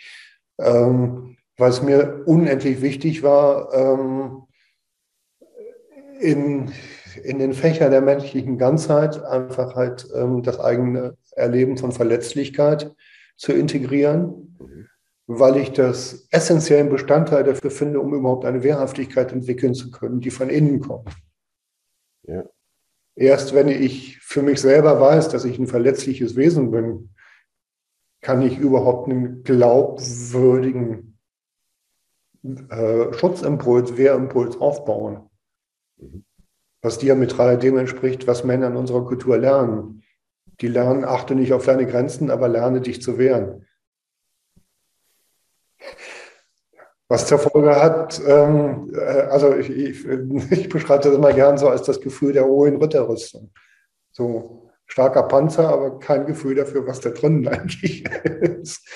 [0.61, 4.42] ähm, weil es mir unendlich wichtig war, ähm,
[6.21, 6.73] in,
[7.23, 12.95] in den Fächer der menschlichen Ganzheit einfach halt ähm, das eigene Erleben von Verletzlichkeit
[13.37, 14.57] zu integrieren,
[15.27, 20.31] weil ich das essentiellen Bestandteil dafür finde, um überhaupt eine Wehrhaftigkeit entwickeln zu können, die
[20.31, 21.11] von innen kommt.
[22.23, 22.45] Ja.
[23.15, 27.11] Erst wenn ich für mich selber weiß, dass ich ein verletzliches Wesen bin,
[28.21, 31.19] kann ich überhaupt einen glaubwürdigen
[32.43, 35.31] äh, Schutzimpuls, Wehrimpuls aufbauen.
[36.87, 40.05] Was diametral dem entspricht, was Männer in unserer Kultur lernen.
[40.61, 43.66] Die lernen, achte nicht auf deine Grenzen, aber lerne dich zu wehren.
[47.09, 50.07] Was zur Folge hat, ähm, äh, also ich, ich,
[50.53, 53.51] ich beschreibe das immer gern so als das Gefühl der hohen Ritterrüstung.
[54.12, 58.88] So starker Panzer, aber kein Gefühl dafür, was da drinnen eigentlich ist.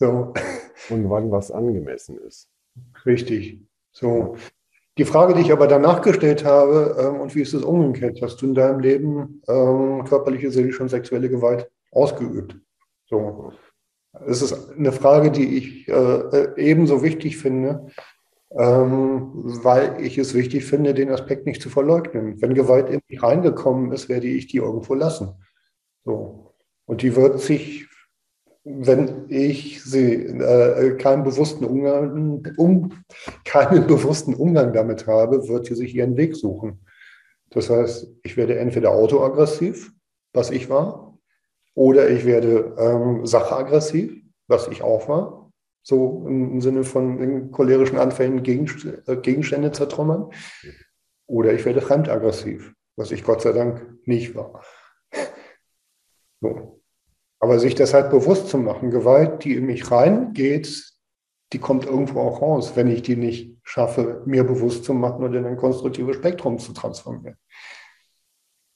[0.00, 0.32] So,
[0.88, 2.50] Und wann was angemessen ist.
[3.06, 3.60] richtig.
[3.92, 4.34] So.
[4.98, 8.20] Die Frage, die ich aber danach gestellt habe, ähm, und wie ist es umgekehrt?
[8.22, 12.56] Hast du in deinem Leben ähm, körperliche, seelische und sexuelle Gewalt ausgeübt?
[13.06, 13.52] So.
[14.26, 17.86] Es ist eine Frage, die ich äh, ebenso wichtig finde,
[18.50, 19.30] ähm,
[19.62, 22.42] weil ich es wichtig finde, den Aspekt nicht zu verleugnen.
[22.42, 25.34] Wenn Gewalt in mich reingekommen ist, werde ich die irgendwo lassen.
[26.04, 26.54] So.
[26.86, 27.86] Und die wird sich,
[28.64, 32.92] wenn ich sie äh, keinen bewussten Umgang, um,
[33.44, 36.80] keinen bewussten Umgang damit habe, wird sie sich ihren Weg suchen.
[37.50, 39.92] Das heißt, ich werde entweder autoaggressiv,
[40.32, 41.18] was ich war,
[41.74, 45.50] oder ich werde ähm, sachaggressiv, was ich auch war.
[45.82, 50.30] So im, Sinne von cholerischen Anfällen äh, Gegenstände zertrümmern.
[51.26, 54.62] Oder ich werde fremdaggressiv, was ich Gott sei Dank nicht war.
[56.42, 56.79] So.
[57.40, 60.92] Aber sich das halt bewusst zu machen, Gewalt, die in mich reingeht,
[61.52, 65.34] die kommt irgendwo auch raus, wenn ich die nicht schaffe, mir bewusst zu machen und
[65.34, 67.36] in ein konstruktives Spektrum zu transformieren.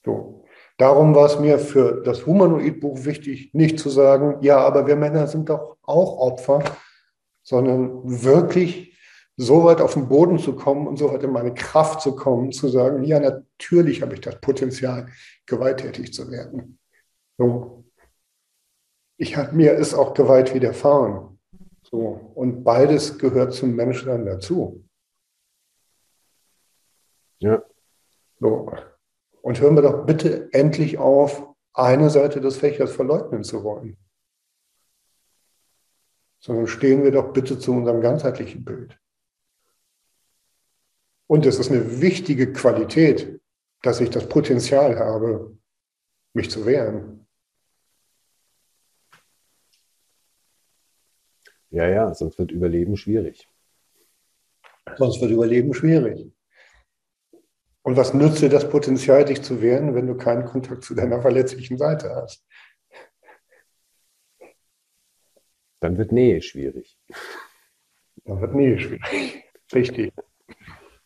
[0.05, 0.44] So.
[0.77, 5.29] Darum war es mir für das Humanoid-Buch wichtig, nicht zu sagen, ja, aber wir Männer
[5.29, 6.64] sind doch auch Opfer,
[7.44, 8.98] sondern wirklich
[9.37, 12.50] so weit auf den Boden zu kommen und so weit in meine Kraft zu kommen,
[12.50, 15.09] zu sagen, ja, natürlich habe ich das Potenzial,
[15.46, 16.79] gewalttätig zu werden.
[17.38, 17.84] So.
[19.16, 21.38] Ich mir ist auch Gewalt widerfahren.
[21.83, 22.33] So.
[22.35, 24.85] Und beides gehört zum Menschsein dazu.
[27.38, 27.62] Ja.
[28.40, 28.72] So.
[29.42, 33.96] Und hören wir doch bitte endlich auf, eine Seite des Fächers verleugnen zu wollen.
[36.38, 38.98] Sondern stehen wir doch bitte zu unserem ganzheitlichen Bild.
[41.27, 43.40] Und es ist eine wichtige Qualität,
[43.83, 45.57] dass ich das Potenzial habe,
[46.33, 47.23] mich zu wehren.
[51.74, 53.48] Ja, ja, sonst wird Überleben schwierig.
[54.96, 56.32] Sonst wird Überleben schwierig.
[57.82, 61.20] Und was nützt dir das Potenzial, dich zu wehren, wenn du keinen Kontakt zu deiner
[61.20, 62.46] verletzlichen Seite hast?
[65.80, 66.96] Dann wird Nähe schwierig.
[68.24, 69.44] Dann wird Nähe schwierig.
[69.74, 70.12] Richtig.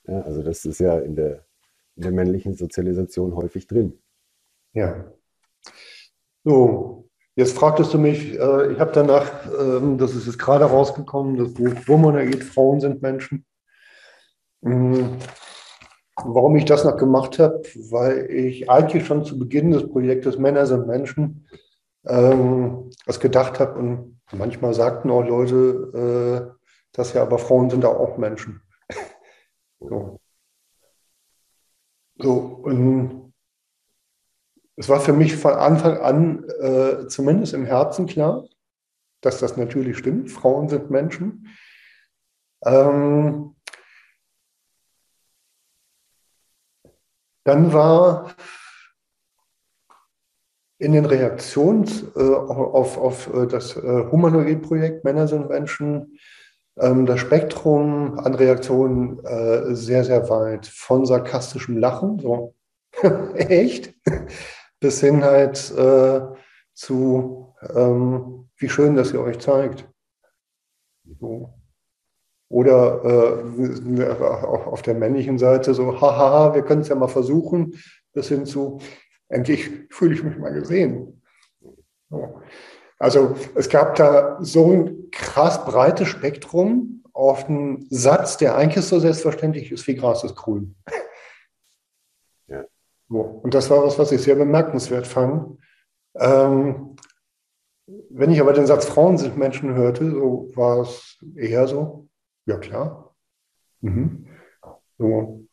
[0.06, 1.46] Ja, also das ist ja in der,
[1.96, 3.98] in der männlichen Sozialisation häufig drin.
[4.74, 5.10] Ja.
[6.44, 7.07] So,
[7.38, 11.54] jetzt fragtest du mich, äh, ich habe danach, ähm, das ist jetzt gerade rausgekommen, das
[11.54, 13.46] Buch Womanoid, Frauen sind Menschen.
[14.60, 15.18] Mhm.
[16.16, 20.66] Warum ich das noch gemacht habe, weil ich eigentlich schon zu Beginn des Projektes Männer
[20.66, 21.46] sind Menschen
[22.06, 26.60] ähm, das gedacht habe und manchmal sagten auch Leute, äh,
[26.92, 28.62] dass ja, aber Frauen sind auch Menschen.
[29.80, 30.18] so.
[32.18, 32.32] so,
[32.64, 33.17] und
[34.78, 38.44] es war für mich von Anfang an äh, zumindest im Herzen klar,
[39.20, 40.30] dass das natürlich stimmt.
[40.30, 41.48] Frauen sind Menschen.
[42.64, 43.54] Ähm,
[47.48, 48.34] Dann war
[50.76, 56.18] in den Reaktionen äh, auf, auf äh, das äh, Humanoid-Projekt Männer sind Menschen
[56.78, 60.66] ähm, das Spektrum an Reaktionen äh, sehr, sehr weit.
[60.66, 62.54] Von sarkastischem Lachen, so
[63.34, 63.94] echt,
[64.80, 66.20] bis hin halt äh,
[66.74, 69.88] zu, ähm, wie schön, dass ihr euch zeigt.
[71.20, 71.52] So.
[72.50, 77.74] Oder äh, auf der männlichen Seite so, haha, wir können es ja mal versuchen,
[78.12, 78.78] bis hin zu,
[79.28, 81.22] endlich fühle ich mich mal gesehen.
[82.08, 82.40] So.
[82.98, 88.98] Also es gab da so ein krass breites Spektrum auf einen Satz, der eigentlich so
[88.98, 90.74] selbstverständlich ist wie Gras ist grün.
[93.08, 93.20] So.
[93.20, 95.58] Und das war was, was ich sehr bemerkenswert fand.
[96.14, 96.96] Ähm,
[98.10, 102.08] wenn ich aber den Satz Frauen sind Menschen hörte, so war es eher so,
[102.44, 103.14] ja klar.
[103.80, 104.26] Mhm.
[104.98, 105.46] So.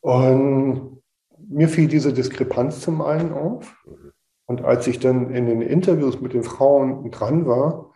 [0.00, 1.02] Und
[1.38, 3.82] mir fiel diese Diskrepanz zum einen auf.
[4.46, 7.94] Und als ich dann in den Interviews mit den Frauen dran war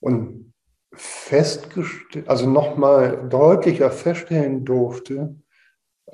[0.00, 0.52] und
[0.92, 5.34] festgestellt, also nochmal deutlicher feststellen durfte,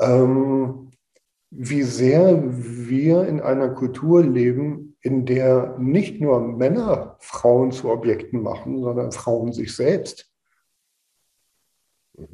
[0.00, 0.90] ähm,
[1.50, 8.42] wie sehr wir in einer Kultur leben, in der nicht nur Männer Frauen zu Objekten
[8.42, 10.30] machen, sondern Frauen sich selbst.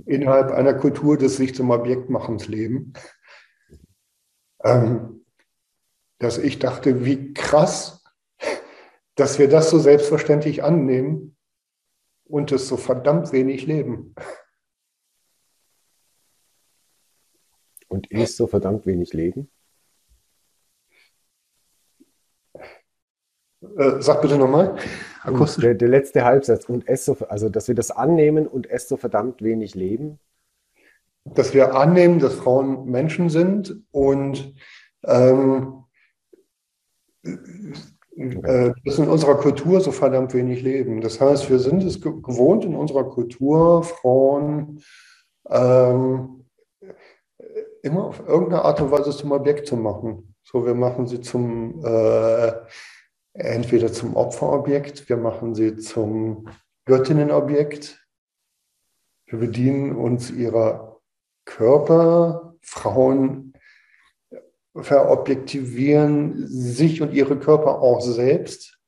[0.05, 2.93] Innerhalb einer Kultur des sich zum Objektmachens leben.
[4.65, 5.25] Ähm,
[6.19, 8.05] dass ich dachte, wie krass,
[9.15, 11.37] dass wir das so selbstverständlich annehmen
[12.25, 14.15] und es so verdammt wenig leben.
[17.89, 19.51] Und ist so verdammt wenig leben?
[23.77, 24.77] Äh, sag bitte nochmal.
[25.61, 26.69] Der, der, letzte Halbsatz.
[26.69, 30.19] Und es so, also, dass wir das annehmen und es so verdammt wenig leben?
[31.25, 34.55] Dass wir annehmen, dass Frauen Menschen sind und
[35.05, 35.85] ähm,
[37.25, 41.01] äh, das in unserer Kultur so verdammt wenig leben.
[41.01, 44.81] Das heißt, wir sind es gewohnt, in unserer Kultur Frauen
[45.51, 46.46] ähm,
[47.87, 50.35] immer auf irgendeine Art und Weise zum Objekt zu machen.
[50.43, 52.53] So, wir machen sie zum äh,
[53.33, 56.49] entweder zum Opferobjekt, wir machen sie zum
[56.85, 58.07] Göttinnenobjekt,
[59.27, 61.01] wir bedienen uns ihrer
[61.45, 63.55] Körper, Frauen
[64.75, 68.79] verobjektivieren sich und ihre Körper auch selbst,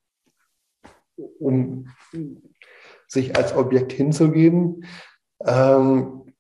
[1.17, 1.89] um
[3.07, 4.85] sich als Objekt hinzugeben.
[5.45, 6.35] Ähm,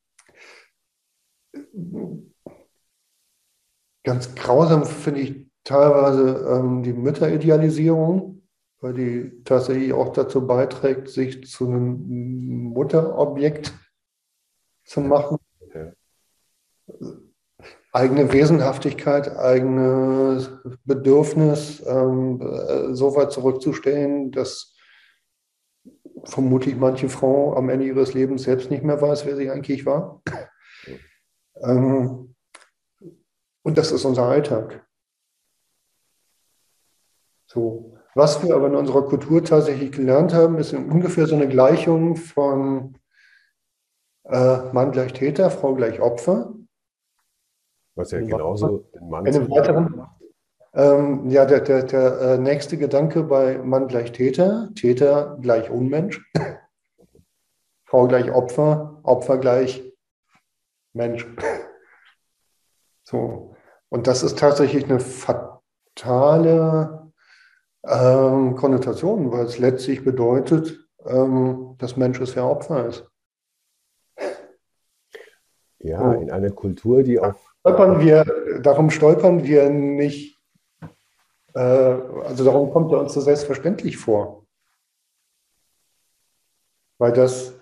[4.08, 8.42] ganz grausam finde ich teilweise ähm, die Mütteridealisierung,
[8.80, 13.72] weil die tatsächlich auch dazu beiträgt, sich zu einem Mutterobjekt
[14.84, 15.38] zu machen.
[15.74, 15.92] Ja
[17.92, 20.50] eigene Wesenhaftigkeit, eigenes
[20.84, 24.74] Bedürfnis ähm, äh, so weit zurückzustellen, dass
[26.24, 30.22] vermutlich manche Frau am Ende ihres Lebens selbst nicht mehr weiß, wer sie eigentlich war.
[31.60, 32.27] Ähm,
[33.68, 34.82] und das ist unser Alltag.
[37.46, 37.94] So.
[38.14, 42.96] Was wir aber in unserer Kultur tatsächlich gelernt haben, ist ungefähr so eine Gleichung von
[44.24, 46.54] äh, Mann gleich Täter, Frau gleich Opfer.
[47.94, 50.06] Was ja genauso den Mann Eine weiteren,
[50.72, 56.22] ähm, ja, der, der, der äh, nächste Gedanke bei Mann gleich Täter, Täter gleich Unmensch,
[57.84, 59.84] Frau gleich Opfer, Opfer gleich
[60.94, 61.26] Mensch.
[63.04, 63.56] So.
[63.90, 66.42] Und das ist tatsächlich eine fatale
[67.84, 73.10] ähm, Konnotation, weil es letztlich bedeutet, ähm, dass Mensch es ja Opfer ist.
[75.80, 80.38] Ja, in einer Kultur, die auf stolpern wir, darum stolpern wir nicht,
[81.54, 84.46] äh, also darum kommt er uns so selbstverständlich vor.
[86.98, 87.54] Weil das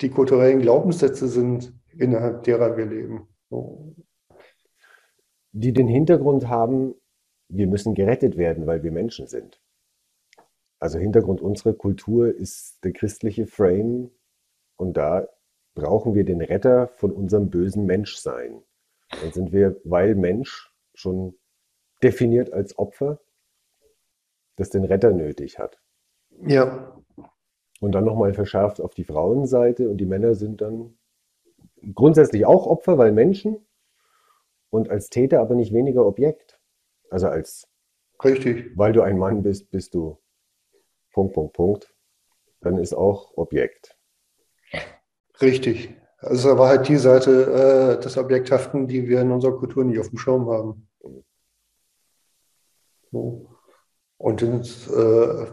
[0.00, 3.28] die kulturellen Glaubenssätze sind, innerhalb derer wir leben.
[3.50, 3.94] So.
[5.56, 6.96] Die den Hintergrund haben,
[7.48, 9.62] wir müssen gerettet werden, weil wir Menschen sind.
[10.80, 14.10] Also Hintergrund unserer Kultur ist der christliche Frame
[14.76, 15.28] und da
[15.76, 18.64] brauchen wir den Retter von unserem bösen Menschsein.
[19.10, 21.38] Dann sind wir, weil Mensch, schon
[22.02, 23.20] definiert als Opfer,
[24.56, 25.80] das den Retter nötig hat.
[26.46, 27.00] Ja.
[27.80, 30.98] Und dann nochmal verschärft auf die Frauenseite und die Männer sind dann
[31.94, 33.64] grundsätzlich auch Opfer, weil Menschen
[34.74, 36.58] und als Täter aber nicht weniger Objekt.
[37.08, 37.68] Also als
[38.24, 38.76] Richtig.
[38.76, 40.18] Weil du ein Mann bist, bist du
[41.12, 41.94] Punkt, Punkt, Punkt.
[42.60, 43.96] Dann ist auch Objekt.
[45.40, 45.94] Richtig.
[46.18, 50.08] Also aber halt die Seite äh, des Objekthaften, die wir in unserer Kultur nicht auf
[50.08, 50.88] dem Schirm haben.
[53.12, 53.48] So.
[54.16, 55.46] Und ins, äh,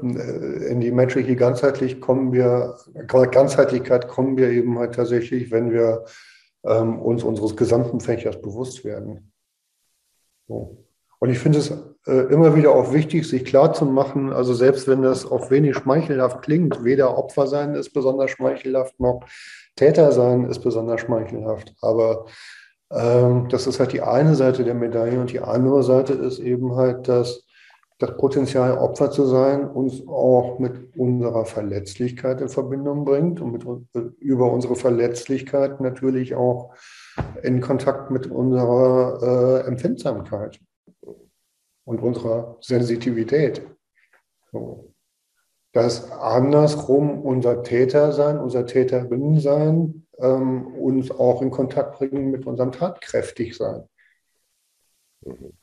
[0.72, 6.06] in die menschliche ganzheitlich kommen wir, Ganzheitlichkeit kommen wir eben halt tatsächlich, wenn wir
[6.66, 9.32] ähm, uns unseres gesamten Fächers bewusst werden.
[10.48, 10.86] So.
[11.20, 11.72] Und ich finde es
[12.08, 16.84] äh, immer wieder auch wichtig, sich klarzumachen, also selbst wenn das auch wenig schmeichelhaft klingt,
[16.84, 19.22] weder Opfer sein ist besonders schmeichelhaft, noch
[19.76, 21.76] Täter sein ist besonders schmeichelhaft.
[21.82, 22.26] Aber
[22.92, 26.76] ähm, das ist halt die eine Seite der Medaille und die andere Seite ist eben
[26.76, 27.46] halt, dass
[28.02, 34.18] das Potenzial, Opfer zu sein, uns auch mit unserer Verletzlichkeit in Verbindung bringt und mit,
[34.18, 36.74] über unsere Verletzlichkeit natürlich auch
[37.44, 40.60] in Kontakt mit unserer äh, Empfindsamkeit
[41.86, 43.68] und unserer Sensitivität.
[44.52, 44.94] So.
[45.72, 52.48] Dass andersrum unser Täter sein, unser Täterin sein, ähm, uns auch in Kontakt bringen mit
[52.48, 53.88] unserem tatkräftig sein.
[55.24, 55.54] Mhm.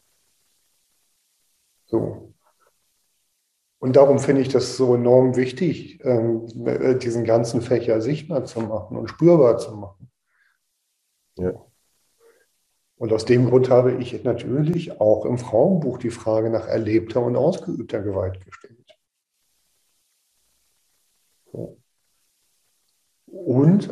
[1.89, 2.35] So.
[3.81, 6.47] Und darum finde ich das so enorm wichtig, ähm,
[6.99, 10.11] diesen ganzen Fächer sichtbar zu machen und spürbar zu machen.
[11.37, 11.53] Ja.
[12.97, 17.37] Und aus dem Grund habe ich natürlich auch im Frauenbuch die Frage nach erlebter und
[17.37, 18.75] ausgeübter Gewalt gestellt.
[23.27, 23.89] Und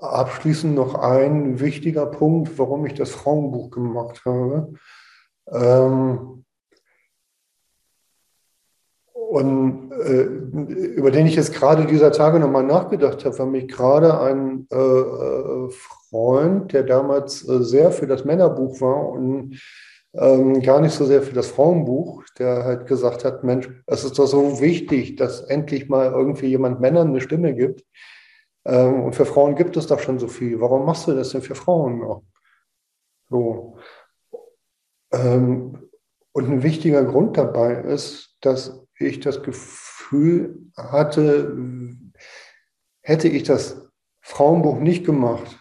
[0.00, 4.72] abschließend noch ein wichtiger Punkt, warum ich das Frauenbuch gemacht habe.
[5.48, 6.43] Ähm,
[9.34, 14.20] und äh, über den ich jetzt gerade dieser Tage nochmal nachgedacht habe, war mich gerade
[14.20, 19.60] ein äh, äh, Freund, der damals äh, sehr für das Männerbuch war und
[20.12, 24.20] ähm, gar nicht so sehr für das Frauenbuch, der halt gesagt hat, Mensch, es ist
[24.20, 27.84] doch so wichtig, dass endlich mal irgendwie jemand Männern eine Stimme gibt.
[28.64, 30.60] Ähm, und für Frauen gibt es doch schon so viel.
[30.60, 32.22] Warum machst du das denn für Frauen noch?
[33.30, 33.78] So.
[35.12, 35.88] Ähm,
[36.30, 41.56] und ein wichtiger Grund dabei ist, dass ich das Gefühl hatte,
[43.02, 43.88] hätte ich das
[44.20, 45.58] Frauenbuch nicht gemacht,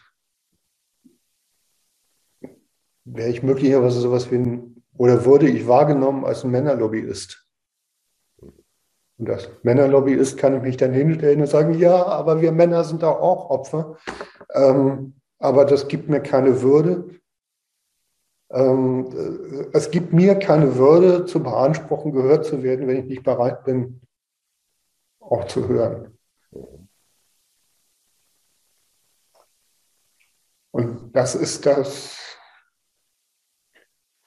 [3.05, 7.45] wäre ich möglicherweise sowas wie ein, oder wurde ich wahrgenommen als ein Männerlobbyist.
[9.17, 13.03] Und als Männerlobbyist kann ich mich dann hinstellen und sagen, ja, aber wir Männer sind
[13.03, 13.97] da auch Opfer.
[14.53, 17.09] Ähm, aber das gibt mir keine Würde.
[18.53, 23.23] Ähm, äh, es gibt mir keine Würde zu beanspruchen, gehört zu werden, wenn ich nicht
[23.23, 24.01] bereit bin,
[25.19, 26.17] auch zu hören.
[30.71, 32.37] Und das ist das,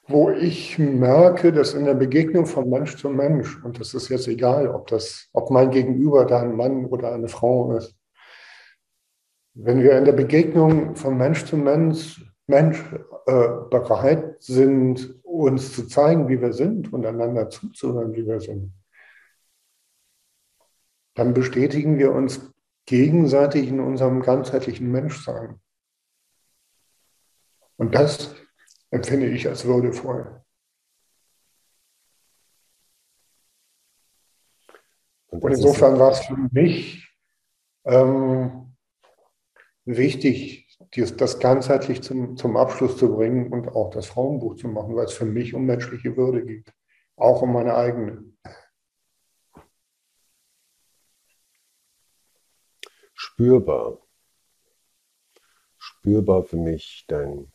[0.09, 4.29] wo ich merke, dass in der Begegnung von Mensch zu Mensch, und das ist jetzt
[4.29, 7.97] egal, ob, das, ob mein Gegenüber da ein Mann oder eine Frau ist,
[9.55, 12.79] wenn wir in der Begegnung von Mensch zu Mensch Mensch
[13.27, 18.73] äh, bereit sind, uns zu zeigen, wie wir sind und einander zuzuhören, wie wir sind,
[21.15, 22.53] dann bestätigen wir uns
[22.87, 25.61] gegenseitig in unserem ganzheitlichen Menschsein.
[27.77, 28.35] Und das
[28.91, 30.43] empfinde ich als würdevoll.
[35.29, 37.13] Und insofern war es für mich
[37.85, 38.77] ähm,
[39.85, 45.07] wichtig, das ganzheitlich zum, zum Abschluss zu bringen und auch das Frauenbuch zu machen, weil
[45.07, 46.72] es für mich um menschliche Würde geht,
[47.16, 48.24] auch um meine eigene.
[53.14, 53.99] Spürbar.
[55.79, 57.53] Spürbar für mich dein,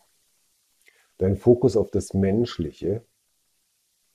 [1.18, 3.06] dein Fokus auf das Menschliche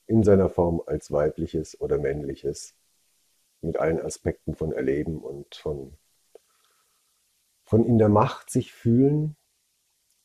[0.06, 2.76] in seiner Form als weibliches oder männliches,
[3.60, 5.96] mit allen Aspekten von Erleben und von
[7.66, 9.36] von in der Macht sich fühlen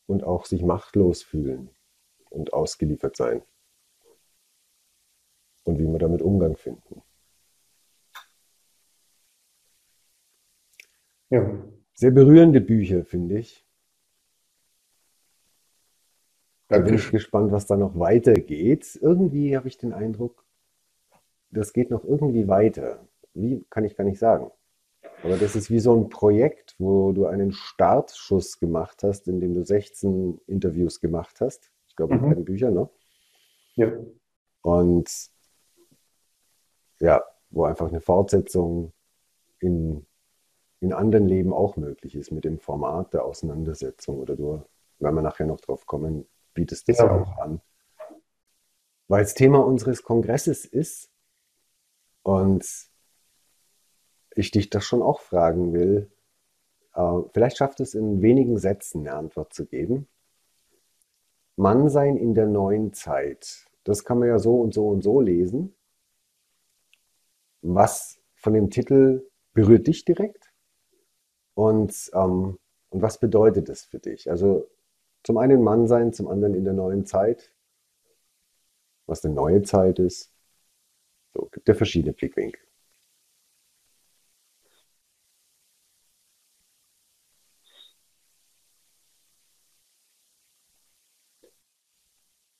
[0.06, 1.70] und auch sich machtlos fühlen
[2.30, 3.42] und ausgeliefert sein.
[5.64, 7.02] Und wie wir damit Umgang finden.
[11.30, 11.62] Ja.
[11.94, 13.66] Sehr berührende Bücher, finde ich.
[16.68, 18.98] Da bin ich gespannt, was da noch weitergeht.
[19.00, 20.46] Irgendwie habe ich den Eindruck,
[21.50, 23.06] das geht noch irgendwie weiter.
[23.34, 24.50] Wie kann ich gar nicht sagen.
[25.22, 29.54] Aber das ist wie so ein Projekt, wo du einen Startschuss gemacht hast, in dem
[29.54, 31.70] du 16 Interviews gemacht hast.
[31.88, 32.22] Ich glaube, mhm.
[32.22, 32.88] beiden Bücher, ne?
[33.76, 33.92] Ja.
[34.62, 35.30] Und
[36.98, 38.92] ja, wo einfach eine Fortsetzung
[39.60, 40.06] in,
[40.80, 44.18] in anderen Leben auch möglich ist mit dem Format der Auseinandersetzung.
[44.18, 44.64] Oder du,
[44.98, 47.60] wenn wir nachher noch drauf kommen, bietest das ja, ja auch an.
[49.06, 51.10] Weil es Thema unseres Kongresses ist
[52.22, 52.91] und
[54.34, 56.10] ich dich das schon auch fragen will.
[56.94, 60.08] Äh, vielleicht schafft es in wenigen Sätzen eine Antwort zu geben.
[61.56, 63.66] Mannsein in der neuen Zeit.
[63.84, 65.74] Das kann man ja so und so und so lesen.
[67.62, 69.24] was von dem Titel
[69.54, 70.52] berührt dich direkt
[71.54, 72.58] und, ähm,
[72.90, 74.30] und was bedeutet es für dich?
[74.30, 74.68] Also
[75.22, 77.54] zum einen Mann sein, zum anderen in der neuen Zeit,
[79.06, 80.32] was eine neue Zeit ist.
[81.34, 82.60] So gibt ja verschiedene Blickwinkel.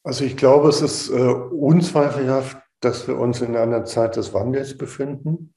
[0.05, 4.77] Also ich glaube, es ist äh, unzweifelhaft, dass wir uns in einer Zeit des Wandels
[4.77, 5.55] befinden,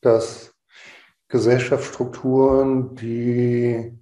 [0.00, 0.54] dass
[1.28, 3.98] Gesellschaftsstrukturen, die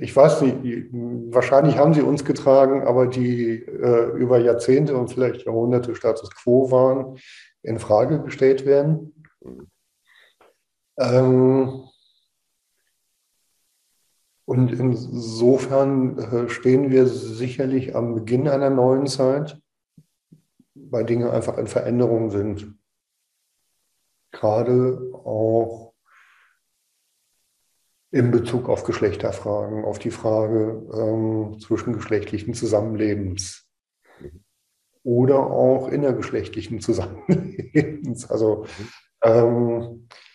[0.00, 0.90] ich weiß nicht,
[1.34, 6.70] wahrscheinlich haben sie uns getragen, aber die äh, über Jahrzehnte und vielleicht Jahrhunderte Status quo
[6.70, 7.18] waren,
[7.62, 9.24] in Frage gestellt werden.
[10.98, 11.82] Ähm,
[14.52, 19.58] und insofern äh, stehen wir sicherlich am Beginn einer neuen Zeit,
[20.74, 22.78] weil Dinge einfach in Veränderung sind.
[24.30, 25.94] Gerade auch
[28.10, 33.66] in Bezug auf Geschlechterfragen, auf die Frage ähm, zwischengeschlechtlichen Zusammenlebens
[35.02, 38.30] oder auch innergeschlechtlichen Zusammenlebens.
[38.30, 38.66] Also
[39.22, 40.31] ähm, äh,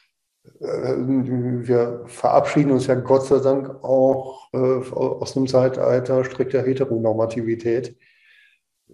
[0.59, 7.97] wir verabschieden uns ja Gott sei Dank auch äh, aus einem Zeitalter strikter Heteronormativität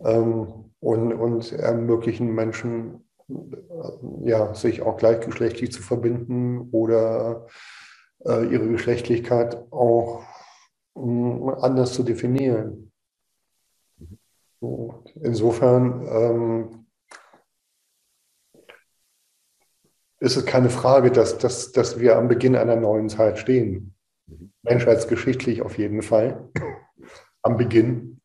[0.04, 7.48] ähm, und, und ermöglichen Menschen, äh, ja, sich auch gleichgeschlechtlich zu verbinden oder
[8.26, 10.24] äh, ihre Geschlechtlichkeit auch
[10.96, 12.92] mh, anders zu definieren.
[15.16, 16.86] Insofern ähm,
[20.24, 23.94] ist es keine Frage, dass, dass, dass wir am Beginn einer neuen Zeit stehen.
[24.62, 26.50] Menschheitsgeschichtlich auf jeden Fall.
[27.42, 28.22] am Beginn.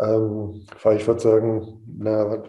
[0.00, 2.42] Ähm, weil ich würde sagen, na,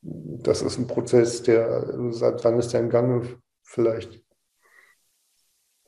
[0.00, 3.40] das ist ein Prozess, der, seit wann ist der im Gange?
[3.64, 4.22] Vielleicht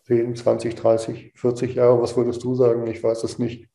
[0.06, 2.02] 10, 20, 30, 40 Jahre.
[2.02, 2.84] Was würdest du sagen?
[2.88, 3.68] Ich weiß es nicht.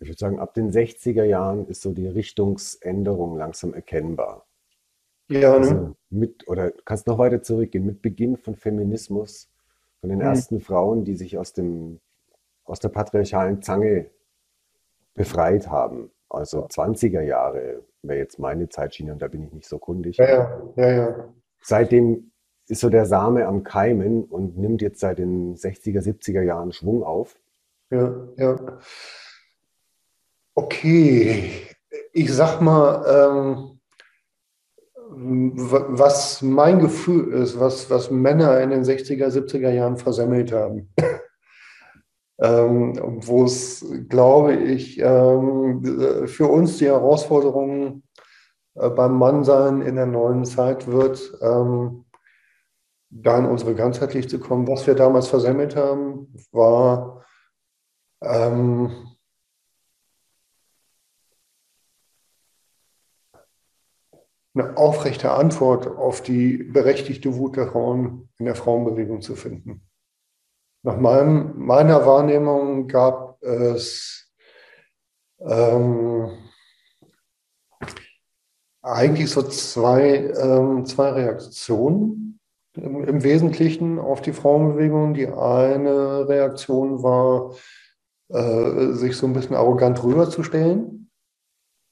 [0.00, 4.45] Ich würde sagen, ab den 60er Jahren ist so die Richtungsänderung langsam erkennbar.
[5.28, 5.56] Ja, ne?
[5.56, 9.48] Also mit, oder kannst noch weiter zurückgehen, mit Beginn von Feminismus,
[10.00, 10.24] von den mhm.
[10.24, 12.00] ersten Frauen, die sich aus, dem,
[12.64, 14.10] aus der patriarchalen Zange
[15.14, 16.10] befreit haben.
[16.28, 20.16] Also 20er Jahre wäre jetzt meine Zeitschiene und da bin ich nicht so kundig.
[20.18, 20.92] Ja, ja, ja.
[20.92, 21.34] ja.
[21.60, 22.30] Seitdem
[22.68, 27.02] ist so der Same am Keimen und nimmt jetzt seit den 60er, 70er Jahren Schwung
[27.02, 27.36] auf.
[27.90, 28.78] Ja, ja.
[30.54, 31.50] Okay,
[32.12, 33.75] ich sag mal, ähm
[35.18, 40.92] was mein Gefühl ist, was, was Männer in den 60er, 70er Jahren versemmelt haben.
[42.38, 42.92] ähm,
[43.24, 48.02] Wo es, glaube ich, ähm, für uns die Herausforderung
[48.74, 52.04] äh, beim Mannsein in der neuen Zeit wird, ähm,
[53.08, 54.68] da in unsere Ganzheitlich zu kommen.
[54.68, 57.24] Was wir damals versemmelt haben, war
[58.22, 59.15] ähm,
[64.56, 69.82] eine aufrechte Antwort auf die berechtigte Wut der Frauen in der Frauenbewegung zu finden.
[70.82, 74.32] Nach meinem, meiner Wahrnehmung gab es
[75.40, 76.30] ähm,
[78.82, 82.40] eigentlich so zwei, ähm, zwei Reaktionen
[82.74, 85.14] im, im, Wesentlichen auf die Frauenbewegung.
[85.14, 87.54] Die eine Reaktion war,
[88.28, 91.05] äh, sich so ein bisschen arrogant rüberzustellen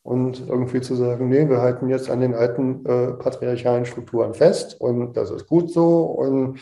[0.05, 4.79] und irgendwie zu sagen, nee, wir halten jetzt an den alten äh, patriarchalen Strukturen fest
[4.79, 6.61] und das ist gut so und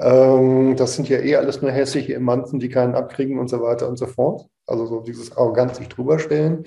[0.00, 3.88] ähm, das sind ja eh alles nur hässliche Emanzen, die keinen abkriegen und so weiter
[3.88, 4.46] und so fort.
[4.66, 6.64] Also so dieses arrogant sich drüber stellen.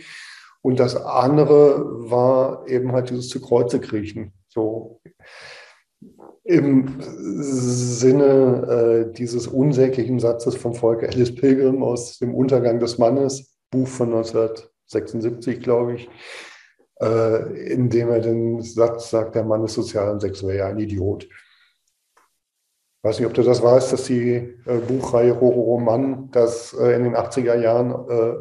[0.62, 4.32] Und das andere war eben halt dieses zu Kreuze kriechen.
[4.48, 5.02] So
[6.46, 13.58] im Sinne äh, dieses unsäglichen Satzes von Volker Ellis Pilgrim aus dem Untergang des Mannes,
[13.72, 16.10] Buch von 1900 76, glaube ich,
[17.02, 21.26] äh, indem er den Satz sagt, der Mann ist sozial und sexuell ein Idiot.
[21.26, 24.36] Ich weiß nicht, ob du das weißt, dass die
[24.66, 28.36] äh, Buchreihe Rororo Mann das äh, in den 80er Jahren äh,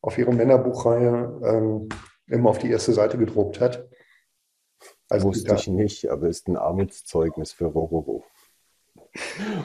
[0.00, 1.88] auf ihre Männerbuchreihe ähm,
[2.28, 3.88] immer auf die erste Seite gedruckt hat.
[5.08, 8.24] Also Wusste ich nicht, aber ist ein Armutszeugnis für Rororo.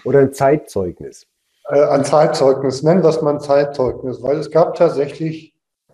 [0.04, 1.28] Oder ein Zeitzeugnis.
[1.68, 5.53] Äh, ein Zeitzeugnis, nennen wir es mal ein Zeitzeugnis, weil es gab tatsächlich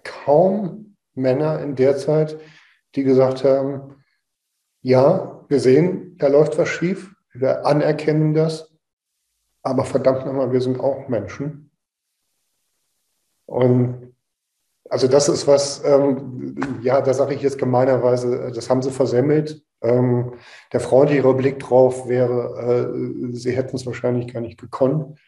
[0.09, 2.39] kaum Männer in der Zeit,
[2.95, 3.95] die gesagt haben,
[4.81, 8.73] ja, wir sehen, da läuft was schief, wir anerkennen das,
[9.61, 11.71] aber verdammt nochmal, wir sind auch Menschen.
[13.45, 14.15] Und
[14.89, 19.63] also das ist was, ähm, ja, da sage ich jetzt gemeinerweise, das haben sie versemmelt.
[19.81, 20.33] Ähm,
[20.73, 25.19] der freundlichere Blick drauf wäre, äh, sie hätten es wahrscheinlich gar nicht gekonnt,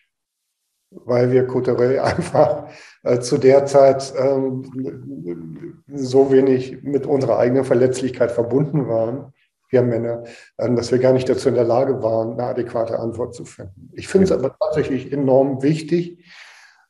[0.92, 2.68] weil wir kulturell einfach
[3.04, 9.34] äh, zu der Zeit ähm, so wenig mit unserer eigenen Verletzlichkeit verbunden waren,
[9.70, 10.24] wir Männer,
[10.58, 13.90] äh, dass wir gar nicht dazu in der Lage waren, eine adäquate Antwort zu finden.
[13.94, 16.24] Ich finde es aber tatsächlich enorm wichtig,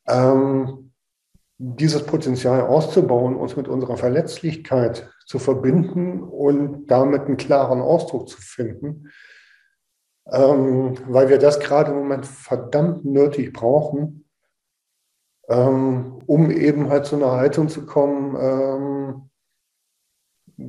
[0.08, 0.92] ähm,
[1.64, 8.42] dieses Potenzial auszubauen, uns mit unserer Verletzlichkeit zu verbinden und damit einen klaren Ausdruck zu
[8.42, 9.12] finden,
[10.28, 14.26] ähm, weil wir das gerade im Moment verdammt nötig brauchen,
[15.48, 19.30] ähm, um eben halt zu einer Haltung zu kommen ähm,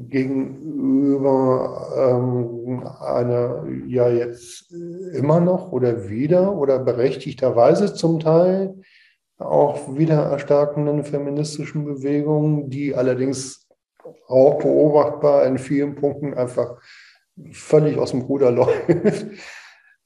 [0.08, 1.22] gegenüber
[1.96, 8.80] ähm, einer ja jetzt immer noch oder wieder oder berechtigterweise zum Teil
[9.38, 13.68] auch wieder erstarkenden feministischen Bewegungen, die allerdings
[14.28, 16.80] auch beobachtbar in vielen Punkten einfach
[17.52, 19.26] völlig aus dem Ruder läuft.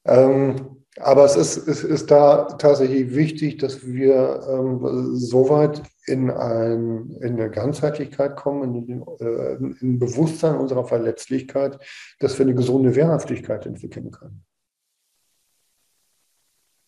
[0.05, 6.31] ähm, aber es ist, es ist da tatsächlich wichtig, dass wir ähm, so weit in,
[6.31, 11.79] ein, in eine Ganzheitlichkeit kommen, in, äh, in Bewusstsein unserer Verletzlichkeit,
[12.19, 14.45] dass wir eine gesunde Wehrhaftigkeit entwickeln können.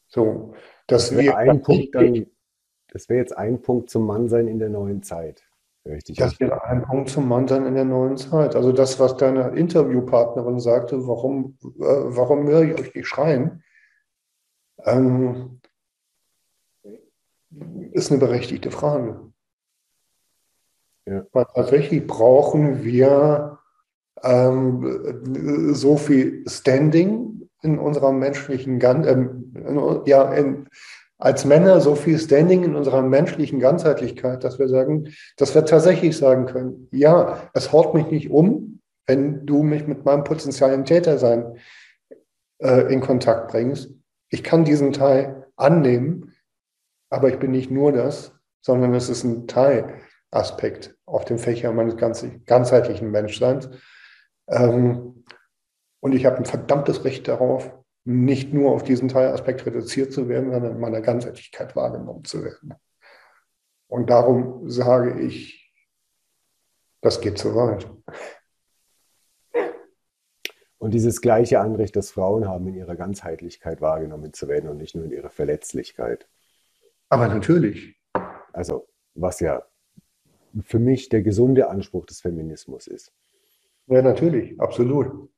[0.06, 0.54] So,
[0.86, 2.26] dass das wir ein Punkt dann
[2.90, 5.47] das wäre jetzt ein Punkt zum Mannsein in der neuen Zeit.
[5.88, 6.18] Richtig.
[6.18, 8.54] Das wäre ein Punkt zum Mannsein in der neuen Zeit.
[8.54, 13.62] Also das, was deine Interviewpartnerin sagte, warum, äh, warum höre ich euch nicht schreien,
[14.84, 15.60] ähm,
[17.92, 19.32] ist eine berechtigte Frage.
[21.06, 21.24] Ja.
[21.32, 23.58] Weil tatsächlich brauchen wir
[24.22, 30.68] ähm, so viel Standing in unserer menschlichen, äh, ja, in,
[31.18, 36.16] als Männer so viel Standing in unserer menschlichen Ganzheitlichkeit, dass wir sagen, dass wir tatsächlich
[36.16, 41.58] sagen können, ja, es haut mich nicht um, wenn du mich mit meinem potenziellen Tätersein
[42.62, 43.90] äh, in Kontakt bringst.
[44.30, 46.34] Ich kann diesen Teil annehmen,
[47.10, 51.96] aber ich bin nicht nur das, sondern es ist ein Teilaspekt auf dem Fächer meines
[51.96, 53.70] ganzheitlichen Menschseins.
[54.48, 55.24] Ähm,
[56.00, 57.72] und ich habe ein verdammtes Recht darauf,
[58.08, 62.72] nicht nur auf diesen Teilaspekt reduziert zu werden, sondern in meiner Ganzheitlichkeit wahrgenommen zu werden.
[63.86, 65.74] Und darum sage ich,
[67.02, 67.86] das geht zu weit.
[70.78, 74.94] Und dieses gleiche Anrecht, das Frauen haben, in ihrer Ganzheitlichkeit wahrgenommen zu werden und nicht
[74.94, 76.26] nur in ihrer Verletzlichkeit.
[77.10, 78.00] Aber natürlich.
[78.54, 79.62] Also, was ja
[80.62, 83.12] für mich der gesunde Anspruch des Feminismus ist.
[83.86, 85.28] Ja, natürlich, absolut.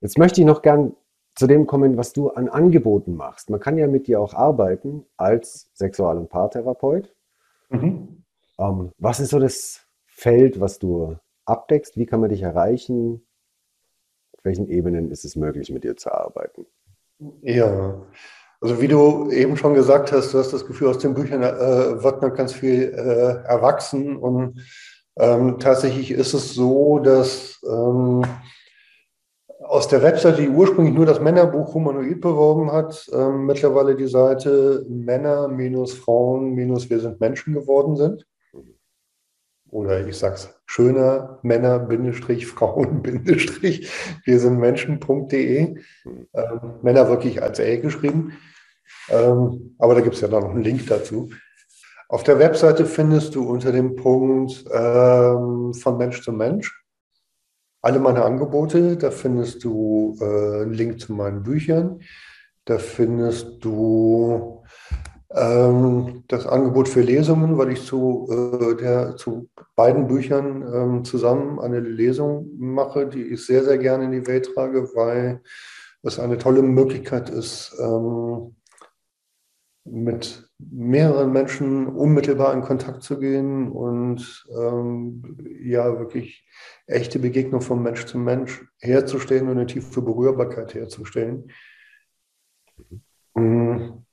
[0.00, 0.94] Jetzt möchte ich noch gern
[1.34, 3.50] zu dem kommen, was du an Angeboten machst.
[3.50, 7.14] Man kann ja mit dir auch arbeiten als Sexual- und Paartherapeut.
[7.70, 8.24] Mhm.
[8.58, 11.96] Ähm, was ist so das Feld, was du abdeckst?
[11.96, 13.26] Wie kann man dich erreichen?
[14.36, 16.66] Auf welchen Ebenen ist es möglich, mit dir zu arbeiten?
[17.42, 18.02] Ja,
[18.60, 22.02] also wie du eben schon gesagt hast, du hast das Gefühl, aus den Büchern äh,
[22.02, 24.60] wird noch ganz viel äh, erwachsen und
[25.18, 28.24] ähm, tatsächlich ist es so, dass ähm,
[29.70, 34.84] aus der Webseite, die ursprünglich nur das Männerbuch Humanoid beworben hat, ähm, mittlerweile die Seite
[34.88, 38.26] Männer-Frauen-Wir sind Menschen geworden sind.
[39.68, 45.76] Oder ich sag's schöner, Männer-Frauen-Wir sind Menschen.de.
[46.34, 48.36] Ähm, Männer wirklich als L geschrieben.
[49.08, 51.30] Ähm, aber da gibt es ja dann noch einen Link dazu.
[52.10, 56.84] Auf der Webseite findest du unter dem Punkt ähm, von Mensch zu Mensch
[57.82, 58.96] alle meine Angebote.
[58.96, 62.00] Da findest du äh, einen Link zu meinen Büchern.
[62.64, 64.64] Da findest du
[65.32, 71.60] ähm, das Angebot für Lesungen, weil ich zu, äh, der, zu beiden Büchern ähm, zusammen
[71.60, 75.42] eine Lesung mache, die ich sehr, sehr gerne in die Welt trage, weil
[76.02, 78.56] es eine tolle Möglichkeit ist, ähm,
[79.84, 86.46] mit mehreren Menschen unmittelbar in Kontakt zu gehen und ähm, ja, wirklich
[86.86, 91.50] echte Begegnung von Mensch zu Mensch herzustellen und eine tiefe Berührbarkeit herzustellen.
[93.34, 94.04] Mhm.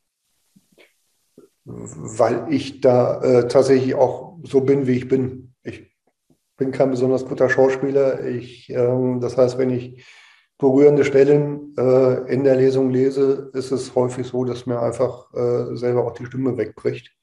[1.65, 5.53] Weil ich da äh, tatsächlich auch so bin, wie ich bin.
[5.63, 5.93] Ich
[6.55, 8.25] bin kein besonders guter Schauspieler.
[8.25, 10.05] Ich, ähm, das heißt, wenn ich
[10.57, 15.75] berührende Stellen äh, in der Lesung lese, ist es häufig so, dass mir einfach äh,
[15.75, 17.15] selber auch die Stimme wegbricht.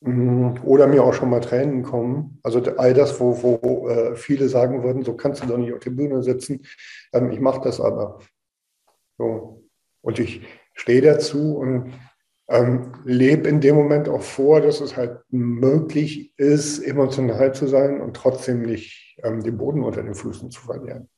[0.00, 2.38] Mm, oder mir auch schon mal Tränen kommen.
[2.42, 5.80] Also all das, wo, wo äh, viele sagen würden, so kannst du doch nicht auf
[5.80, 6.62] der Bühne sitzen.
[7.12, 8.20] Ähm, ich mache das aber.
[9.18, 9.64] So.
[10.02, 10.42] Und ich
[10.74, 11.94] stehe dazu und
[12.48, 18.00] ähm, lebe in dem Moment auch vor, dass es halt möglich ist, emotional zu sein
[18.02, 21.08] und trotzdem nicht ähm, den Boden unter den Füßen zu verlieren.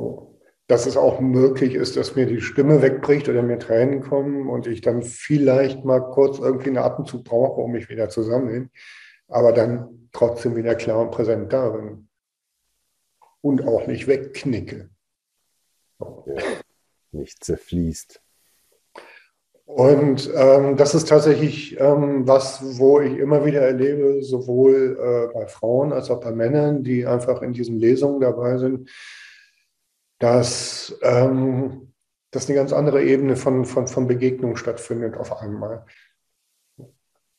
[0.00, 0.40] So.
[0.66, 4.66] Dass es auch möglich ist, dass mir die Stimme wegbricht oder mir Tränen kommen und
[4.66, 8.70] ich dann vielleicht mal kurz irgendwie einen Atemzug brauche, um mich wieder zu sammeln,
[9.28, 12.08] aber dann trotzdem wieder klar und präsent da bin
[13.40, 14.90] und auch nicht wegknicke.
[15.98, 16.24] Ja,
[17.12, 18.22] nicht zerfließt.
[19.64, 25.46] Und ähm, das ist tatsächlich ähm, was, wo ich immer wieder erlebe, sowohl äh, bei
[25.46, 28.90] Frauen als auch bei Männern, die einfach in diesen Lesungen dabei sind,
[30.20, 31.92] dass, ähm,
[32.30, 35.84] dass eine ganz andere Ebene von, von, von Begegnung stattfindet auf einmal.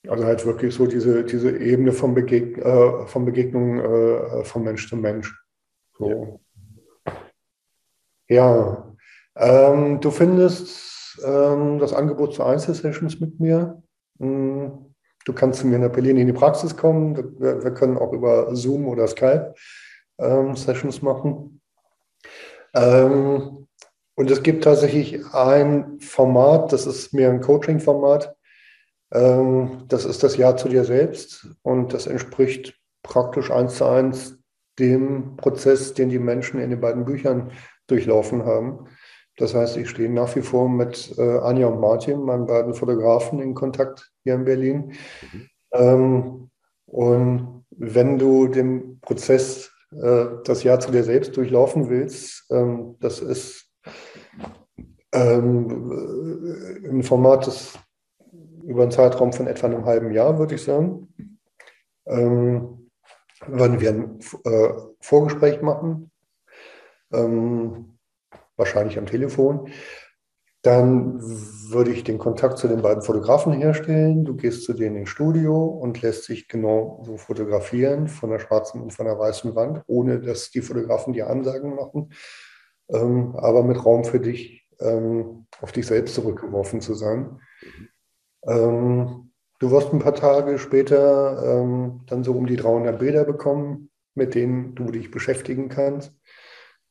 [0.08, 4.90] Also halt wirklich so diese, diese Ebene von, Begeg äh, von Begegnung äh, von Mensch
[4.90, 5.40] zu Mensch.
[5.98, 6.42] So.
[8.28, 8.96] Ja,
[9.36, 13.84] ähm, du findest ähm, das Angebot zu Einzelsessions mit mir.
[14.20, 17.16] Hm, du kannst zu mir in der Berlin in die Praxis kommen.
[17.40, 19.54] Wir, wir können auch über Zoom oder Skype
[20.18, 21.61] ähm, Sessions machen.
[22.74, 23.68] Ähm,
[24.16, 28.36] und es gibt tatsächlich ein Format, das ist mehr ein Coaching-Format.
[29.12, 34.38] Ähm, das ist das Ja zu dir selbst und das entspricht praktisch eins zu eins
[34.80, 37.52] dem Prozess, den die Menschen in den beiden Büchern
[37.88, 38.88] durchlaufen haben.
[39.38, 43.40] Das heißt, ich stehe nach wie vor mit äh, Anja und Martin, meinen beiden Fotografen,
[43.42, 44.94] in Kontakt hier in Berlin.
[45.22, 45.50] Mhm.
[45.74, 46.50] Ähm,
[46.86, 53.20] und wenn du den Prozess, äh, das Jahr zu dir selbst durchlaufen willst, ähm, das
[53.20, 53.70] ist
[55.14, 57.78] ähm, im Format des,
[58.64, 61.14] über einen Zeitraum von etwa einem halben Jahr, würde ich sagen.
[62.06, 62.90] Ähm,
[63.48, 66.12] würden wir ein äh, Vorgespräch machen.
[67.12, 67.98] Ähm,
[68.56, 69.70] wahrscheinlich am Telefon.
[70.62, 71.20] Dann
[71.72, 74.26] würde ich den Kontakt zu den beiden Fotografen herstellen.
[74.26, 78.82] Du gehst zu denen ins Studio und lässt sich genau so fotografieren von der schwarzen
[78.82, 82.14] und von der weißen Wand, ohne dass die Fotografen dir Ansagen machen,
[82.90, 87.40] ähm, aber mit Raum für dich, ähm, auf dich selbst zurückgeworfen zu sein.
[88.46, 93.90] Ähm, du wirst ein paar Tage später ähm, dann so um die 300 Bilder bekommen,
[94.16, 96.14] mit denen du dich beschäftigen kannst.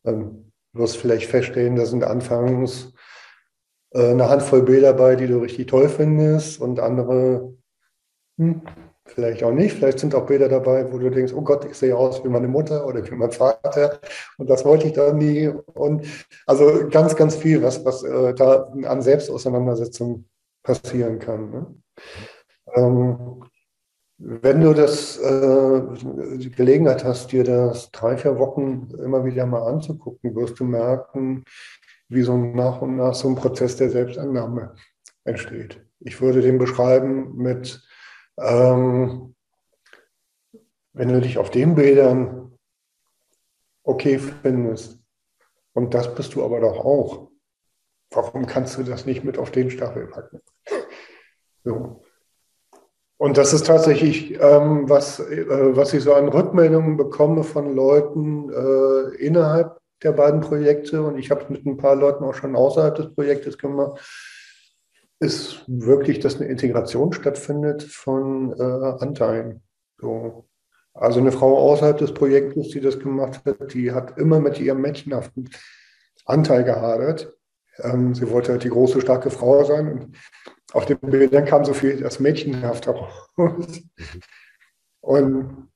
[0.04, 2.92] Ähm, Du wirst vielleicht feststellen, da sind anfangs
[3.92, 7.54] eine Handvoll Bilder dabei, die du richtig toll findest und andere
[8.38, 8.62] hm,
[9.04, 9.76] vielleicht auch nicht.
[9.76, 12.48] Vielleicht sind auch Bilder dabei, wo du denkst, oh Gott, ich sehe aus wie meine
[12.48, 14.00] Mutter oder wie mein Vater
[14.38, 15.48] und das wollte ich da nie.
[15.48, 16.06] Und
[16.46, 20.26] also ganz, ganz viel, was, was äh, da an Selbstauseinandersetzung
[20.62, 21.50] passieren kann.
[21.50, 21.66] Ne?
[22.74, 23.44] Ähm,
[24.22, 25.80] wenn du das äh,
[26.36, 31.44] die Gelegenheit hast, dir das drei, vier Wochen immer wieder mal anzugucken, wirst du merken,
[32.10, 34.74] wie so nach und nach so ein Prozess der Selbstannahme
[35.24, 35.80] entsteht.
[36.00, 37.80] Ich würde den beschreiben mit,
[38.38, 39.34] ähm,
[40.92, 42.58] wenn du dich auf den Bildern
[43.84, 44.98] okay findest,
[45.72, 47.30] und das bist du aber doch auch,
[48.10, 50.40] warum kannst du das nicht mit auf den Stachel packen?
[51.62, 52.02] So.
[53.18, 58.50] Und das ist tatsächlich, ähm, was, äh, was ich so an Rückmeldungen bekomme von Leuten
[58.50, 61.02] äh, innerhalb der beiden Projekte.
[61.02, 64.00] Und ich habe es mit ein paar Leuten auch schon außerhalb des Projektes gemacht.
[65.18, 69.62] Ist wirklich, dass eine Integration stattfindet von äh, Anteilen.
[69.98, 70.46] So.
[70.94, 74.80] Also eine Frau außerhalb des Projektes, die das gemacht hat, die hat immer mit ihrem
[74.80, 75.48] mädchenhaften
[76.24, 77.36] Anteil gehadert.
[77.78, 79.92] Ähm, sie wollte halt die große, starke Frau sein.
[79.92, 80.16] Und
[80.72, 83.82] auf den Bildern kam so viel das Mädchenhaft heraus.
[85.00, 85.68] Und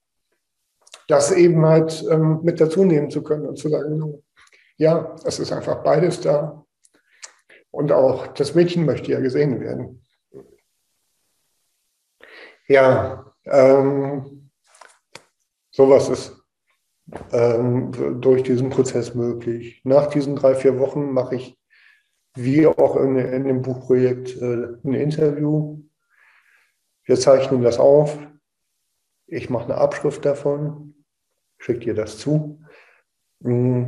[1.09, 4.23] das eben halt ähm, mit dazu nehmen zu können und zu sagen,
[4.77, 6.65] ja, es ist einfach beides da.
[7.71, 10.05] Und auch das Mädchen möchte ja gesehen werden.
[12.69, 14.51] Ja, ähm,
[15.71, 16.37] sowas ist
[17.33, 19.83] ähm, durch diesen Prozess möglich.
[19.85, 21.59] Nach diesen drei, vier Wochen mache ich
[22.37, 25.83] wie auch in, in dem Buchprojekt äh, ein Interview.
[27.05, 28.19] Wir zeichnen das auf.
[29.27, 30.94] Ich mache eine Abschrift davon,
[31.65, 32.61] schicke dir das zu.
[33.41, 33.85] Mm.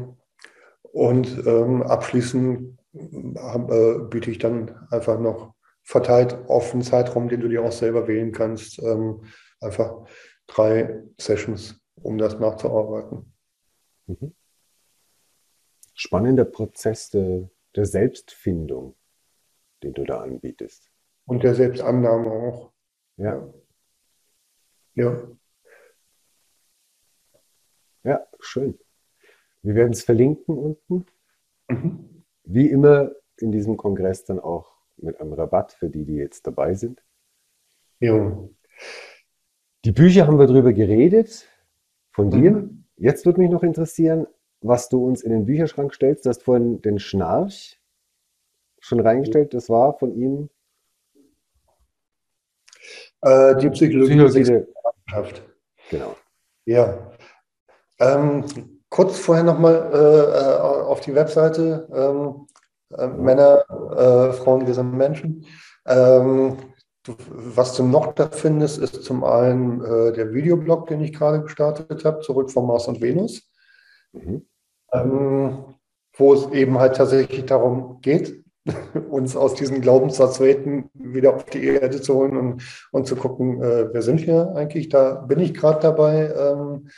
[0.83, 7.49] Und ähm, abschließend äh, biete ich dann einfach noch verteilt auf einen Zeitraum, den du
[7.49, 9.25] dir auch selber wählen kannst, ähm,
[9.61, 10.07] einfach
[10.47, 13.33] drei Sessions, um das nachzuarbeiten.
[14.07, 14.35] Mhm.
[15.95, 18.97] Spannender Prozess der der Selbstfindung,
[19.83, 20.91] den du da anbietest.
[21.27, 22.73] Und der Selbstannahme auch.
[23.17, 23.53] Ja.
[24.95, 25.29] Ja.
[28.07, 28.79] Ja, schön.
[29.63, 31.07] Wir werden es verlinken unten.
[31.69, 32.23] Mhm.
[32.45, 36.75] wie immer in diesem Kongress dann auch mit einem Rabatt für die, die jetzt dabei
[36.75, 37.03] sind.
[37.99, 38.55] Jo.
[39.85, 41.49] Die Bücher haben wir drüber geredet,
[42.13, 42.53] von dir.
[42.53, 42.85] Mhm.
[42.97, 44.29] Jetzt würde mich noch interessieren,
[44.61, 46.25] was du uns in den Bücherschrank stellst.
[46.25, 47.81] Du hast vorhin den Schnarch
[48.79, 49.53] schon reingestellt.
[49.53, 50.49] Das war von ihm.
[53.23, 55.43] Äh, die Psychologie Psychologie der- Sexualwissenschaft.
[55.91, 56.17] Genau.
[56.65, 57.13] Ja.
[57.99, 58.45] Ähm,
[58.91, 61.89] kurz vorher nochmal äh, auf die Webseite.
[61.93, 62.47] Ähm,
[62.97, 63.65] äh, Männer,
[63.97, 65.47] äh, Frauen, wir sind Menschen.
[65.87, 66.57] Ähm,
[67.03, 71.43] du, was du noch da findest, ist zum einen äh, der Videoblog, den ich gerade
[71.43, 73.51] gestartet habe, zurück vom Mars und Venus,
[74.13, 74.47] Mhm.
[74.93, 75.65] ähm,
[76.17, 78.43] wo es eben halt tatsächlich darum geht,
[79.11, 83.93] uns aus diesen Glaubenssatzwelten wieder auf die Erde zu holen und, und zu gucken, äh,
[83.93, 84.89] wer sind wir eigentlich?
[84.89, 86.33] Da bin ich gerade dabei.
[86.35, 86.89] Ähm,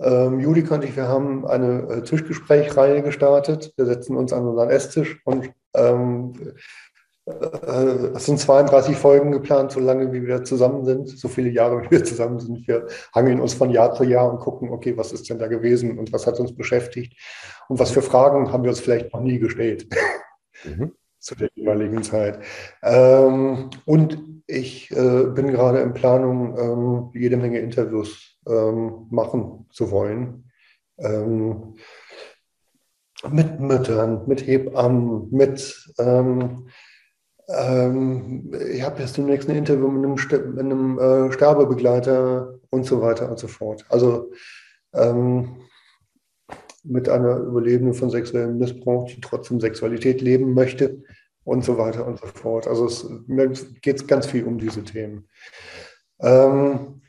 [0.00, 3.72] ähm, Judika und ich, wir haben eine äh, Tischgesprächreihe gestartet.
[3.76, 6.32] Wir setzen uns an unseren Esstisch und ähm,
[7.26, 7.32] äh,
[8.14, 11.90] es sind 32 Folgen geplant, so lange wie wir zusammen sind, so viele Jahre wie
[11.90, 12.66] wir zusammen sind.
[12.66, 15.98] Wir hangeln uns von Jahr zu Jahr und gucken, okay, was ist denn da gewesen
[15.98, 17.14] und was hat uns beschäftigt
[17.68, 19.86] und was für Fragen haben wir uns vielleicht noch nie gestellt
[20.62, 20.92] Mhm.
[21.18, 22.40] zu der jeweiligen Zeit.
[22.82, 29.90] Ähm, und ich äh, bin gerade in Planung, ähm, jede Menge Interviews ähm, machen zu
[29.90, 30.50] wollen.
[30.98, 31.76] Ähm,
[33.30, 36.68] mit Müttern, mit Hebammen, mit ähm,
[37.48, 42.86] ähm, ich habe jetzt demnächst ein Interview mit einem, Ste- mit einem äh, Sterbebegleiter und
[42.86, 43.84] so weiter und so fort.
[43.88, 44.30] Also
[44.94, 45.62] ähm,
[46.82, 51.02] mit einer Überlebenden von sexuellem Missbrauch, die trotzdem Sexualität leben möchte
[51.44, 52.66] und so weiter und so fort.
[52.66, 53.06] Also es
[53.82, 55.28] geht ganz viel um diese Themen.
[56.20, 56.99] Ähm,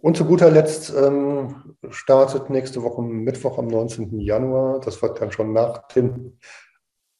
[0.00, 4.20] und zu guter Letzt ähm, startet nächste Woche Mittwoch am 19.
[4.20, 6.38] Januar, das wird dann schon nach dem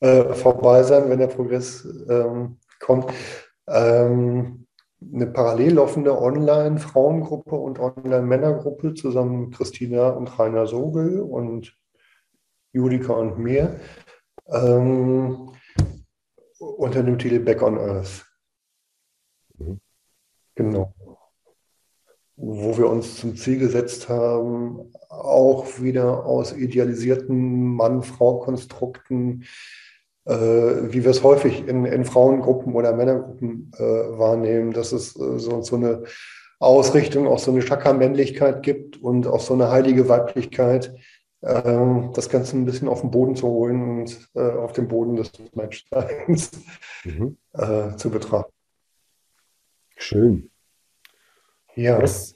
[0.01, 3.13] äh, vorbei sein, wenn der Progress ähm, kommt,
[3.67, 4.67] ähm,
[5.01, 11.77] eine parallel laufende Online-Frauengruppe und Online-Männergruppe zusammen mit Christina und Rainer Sogel und
[12.73, 13.81] Judika und mir
[14.49, 15.53] ähm,
[16.59, 18.27] unter dem Titel Back on Earth.
[19.59, 19.81] Mhm.
[20.55, 20.95] Genau.
[22.41, 29.45] Wo wir uns zum Ziel gesetzt haben, auch wieder aus idealisierten Mann-Frau-Konstrukten,
[30.25, 35.39] äh, wie wir es häufig in, in Frauengruppen oder Männergruppen äh, wahrnehmen, dass es äh,
[35.39, 36.05] so, so eine
[36.61, 40.95] Ausrichtung, auch so eine Chakra-Männlichkeit gibt und auch so eine heilige Weiblichkeit,
[41.43, 45.17] ähm, das Ganze ein bisschen auf den Boden zu holen und äh, auf den Boden
[45.17, 46.53] des Menschseins
[47.05, 47.37] Mhm.
[47.53, 48.53] äh, zu betrachten.
[49.97, 50.51] Schön.
[51.79, 52.35] Ja, Das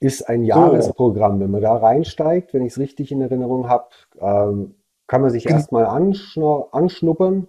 [0.00, 1.40] ist ein Jahresprogramm.
[1.40, 3.88] Wenn man da reinsteigt, wenn ich es richtig in Erinnerung habe,
[4.20, 4.74] ähm,
[5.06, 7.48] kann man sich erstmal anschnu anschnuppern.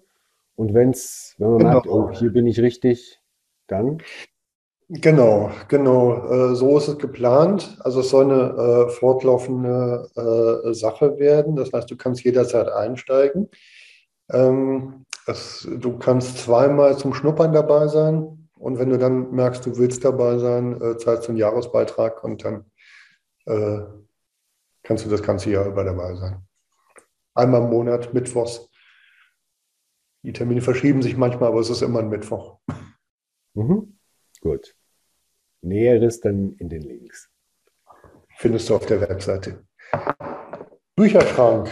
[0.55, 1.71] Und wenn's, wenn man Genau.
[1.71, 3.19] merkt, oh, hier bin ich richtig,
[3.67, 4.01] dann.
[4.89, 6.51] genau, genau.
[6.51, 7.77] Äh, so ist es geplant.
[7.83, 11.55] Also es soll eine äh, fortlaufende äh, Sache werden.
[11.55, 13.49] Das heißt, du kannst jederzeit einsteigen.
[14.31, 18.42] Ähm, es, du kannst zweimal zum Schnuppern dabei sein.
[18.63, 22.45] Und wenn du dann merkst, du willst dabei sein, äh, zahlst du einen Jahresbeitrag und
[22.45, 22.71] dann
[23.45, 23.81] äh,
[24.83, 26.47] kannst du das ganze Jahr über dabei sein.
[27.33, 28.69] Einmal im Monat, mittwochs.
[30.21, 32.59] Die Termine verschieben sich manchmal, aber es ist immer ein Mittwoch.
[33.53, 33.99] Mhm.
[34.39, 34.73] Gut.
[35.61, 37.29] Näheres dann in den Links.
[38.37, 39.65] Findest du auf der Webseite.
[40.95, 41.69] Bücherschrank.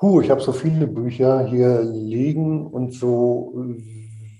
[0.00, 3.52] Huh, ich habe so viele Bücher hier liegen und so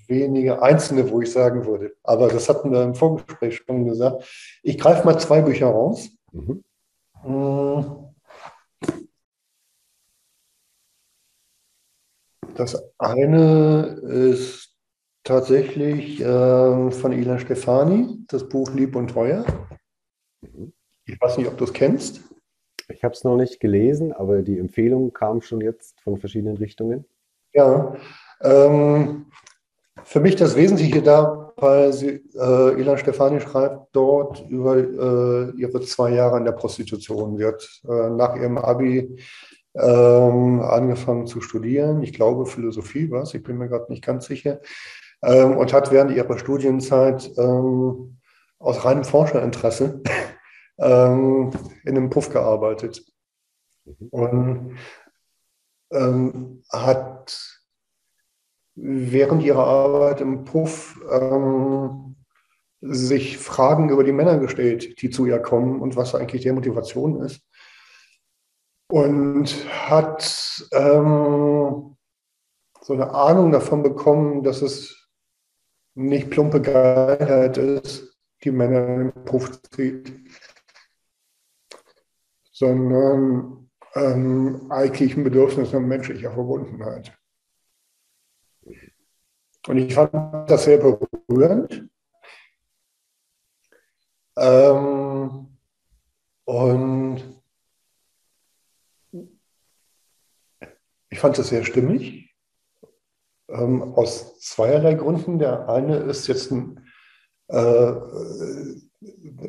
[0.09, 1.95] wenige einzelne, wo ich sagen würde.
[2.03, 4.59] Aber das hatten wir im Vorgespräch schon gesagt.
[4.63, 6.09] Ich greife mal zwei Bücher raus.
[6.31, 6.63] Mhm.
[7.23, 8.05] Mm.
[12.55, 14.75] Das eine ist
[15.23, 19.45] tatsächlich ähm, von Ilan Stefani, das Buch Lieb und Teuer.
[20.41, 20.71] Mhm.
[21.05, 22.21] Ich weiß nicht, ob du es kennst.
[22.87, 27.05] Ich habe es noch nicht gelesen, aber die Empfehlung kam schon jetzt von verschiedenen Richtungen.
[27.53, 27.95] Ja,
[28.41, 29.25] ähm,
[30.03, 35.81] für mich das Wesentliche da, weil sie, äh, Ilan Stefani schreibt dort über äh, ihre
[35.81, 37.37] zwei Jahre in der Prostitution.
[37.37, 39.17] Sie hat äh, nach ihrem Abi
[39.75, 42.03] ähm, angefangen zu studieren.
[42.03, 44.59] Ich glaube, Philosophie war es, ich bin mir gerade nicht ganz sicher.
[45.23, 48.17] Ähm, und hat während ihrer Studienzeit ähm,
[48.59, 50.01] aus reinem Forscherinteresse
[50.77, 51.51] ähm,
[51.83, 53.03] in einem Puff gearbeitet.
[54.11, 54.77] Und
[55.91, 57.54] ähm, hat
[58.75, 62.15] während ihrer Arbeit im Puff ähm,
[62.81, 67.21] sich Fragen über die Männer gestellt, die zu ihr kommen und was eigentlich deren Motivation
[67.21, 67.41] ist.
[68.87, 69.47] und
[69.89, 71.97] hat ähm,
[72.81, 75.09] so eine Ahnung davon bekommen, dass es
[75.95, 80.13] nicht plumpe Geilheit ist, die Männer den Puff zieht,
[82.51, 87.14] sondern ähm, eigentlich ein Bedürfnis nach menschlicher Verbundenheit.
[89.67, 90.11] Und ich fand
[90.49, 91.89] das sehr berührend.
[94.37, 95.57] Ähm,
[96.45, 97.23] und
[101.09, 102.35] ich fand es sehr stimmig.
[103.49, 105.39] Ähm, aus zweierlei Gründen.
[105.39, 106.85] Der eine ist jetzt ein,
[107.47, 107.91] äh,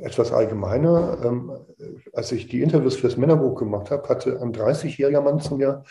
[0.00, 1.18] etwas allgemeiner.
[1.24, 1.66] Ähm,
[2.12, 5.82] als ich die Interviews fürs Männerbuch gemacht habe, hatte ein 30-jähriger Mann zu mir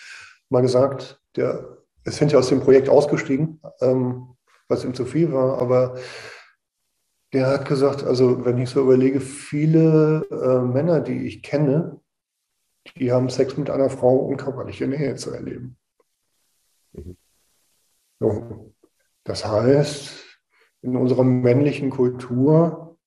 [0.49, 4.35] mal gesagt, der ist hinterher aus dem Projekt ausgestiegen, ähm,
[4.67, 5.97] was ihm zu viel war, aber
[7.33, 11.99] der hat gesagt, also wenn ich so überlege, viele äh, Männer, die ich kenne,
[12.95, 15.77] die haben Sex mit einer Frau, um körperliche Nähe zu erleben.
[16.93, 17.17] Mhm.
[18.19, 18.73] So.
[19.23, 20.23] Das heißt,
[20.81, 22.97] in unserer männlichen Kultur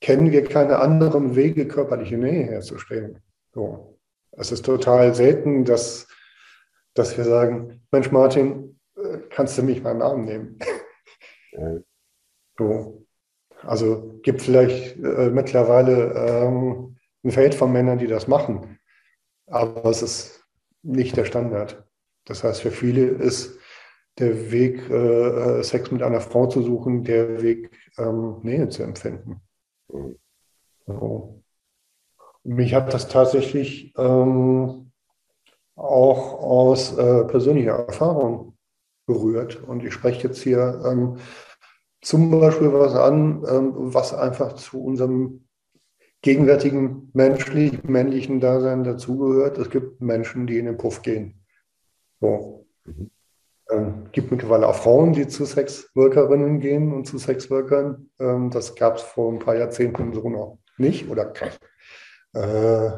[0.00, 3.22] kennen wir keine anderen Wege, körperliche Nähe herzustellen.
[3.54, 3.98] So.
[4.32, 6.08] Es ist total selten, dass
[6.94, 10.58] dass wir sagen, Mensch Martin, äh, kannst du mich beim Namen nehmen?
[11.54, 11.80] Ja.
[12.56, 13.06] So.
[13.62, 18.78] Also gibt vielleicht äh, mittlerweile ähm, ein Feld von Männern, die das machen,
[19.46, 20.44] aber es ist
[20.82, 21.84] nicht der Standard.
[22.24, 23.58] Das heißt, für viele ist
[24.18, 28.82] der Weg, äh, äh Sex mit einer Frau zu suchen, der Weg, ähm, Nähe zu
[28.82, 29.40] empfinden.
[29.88, 30.18] Mhm.
[30.86, 31.42] So.
[32.44, 34.81] Mich hat das tatsächlich ähm,
[35.76, 38.56] auch aus äh, persönlicher Erfahrung
[39.06, 39.62] berührt.
[39.62, 41.16] Und ich spreche jetzt hier ähm,
[42.00, 45.46] zum Beispiel was an, ähm, was einfach zu unserem
[46.20, 49.58] gegenwärtigen menschlich-männlichen Dasein dazugehört.
[49.58, 51.44] Es gibt Menschen, die in den Puff gehen.
[52.20, 52.66] So.
[52.84, 53.10] Mhm.
[53.70, 58.10] Ähm, gibt mittlerweile auch Frauen, die zu Sexworkerinnen gehen und zu Sexworkern.
[58.18, 61.32] Ähm, das gab es vor ein paar Jahrzehnten so noch nicht oder
[62.34, 62.90] äh,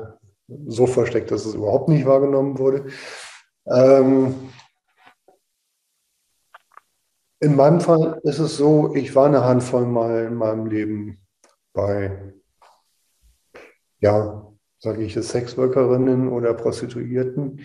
[0.48, 2.86] so versteckt, dass es überhaupt nicht wahrgenommen wurde.
[3.66, 4.50] Ähm,
[7.40, 11.26] in meinem Fall ist es so, ich war eine Handvoll Mal in meinem Leben
[11.72, 12.34] bei,
[13.98, 17.60] ja, sage ich es, Sexworkerinnen oder Prostituierten.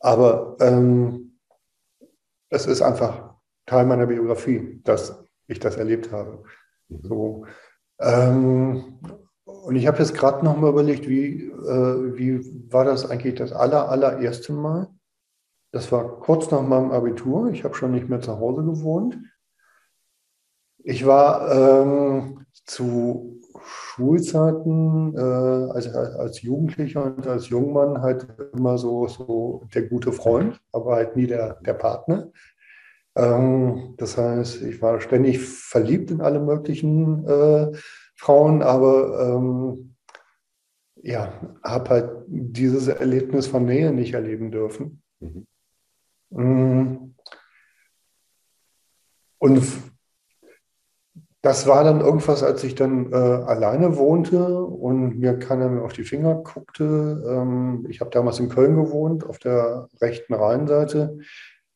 [0.00, 1.38] Aber ähm,
[2.48, 3.34] es ist einfach
[3.66, 6.42] Teil meiner Biografie, dass ich das erlebt habe.
[6.88, 7.46] So,
[8.00, 9.00] ähm,
[9.62, 13.52] und ich habe jetzt gerade noch mal überlegt, wie, äh, wie war das eigentlich das
[13.52, 14.88] aller, allererste Mal?
[15.72, 17.50] Das war kurz nach meinem Abitur.
[17.50, 19.18] Ich habe schon nicht mehr zu Hause gewohnt.
[20.82, 29.06] Ich war ähm, zu Schulzeiten äh, als, als Jugendlicher und als Jungmann halt immer so,
[29.06, 32.30] so der gute Freund, aber halt nie der, der Partner.
[33.16, 37.72] Ähm, das heißt, ich war ständig verliebt in alle möglichen äh,
[38.20, 39.94] Frauen, aber ähm,
[40.96, 45.02] ja, habe halt dieses Erlebnis von Nähe nicht erleben dürfen.
[45.20, 45.46] Mhm.
[46.28, 47.14] Mm.
[49.38, 49.66] Und
[51.40, 55.94] das war dann irgendwas, als ich dann äh, alleine wohnte und mir keiner mehr auf
[55.94, 57.24] die Finger guckte.
[57.26, 61.18] Ähm, ich habe damals in Köln gewohnt, auf der rechten Rheinseite.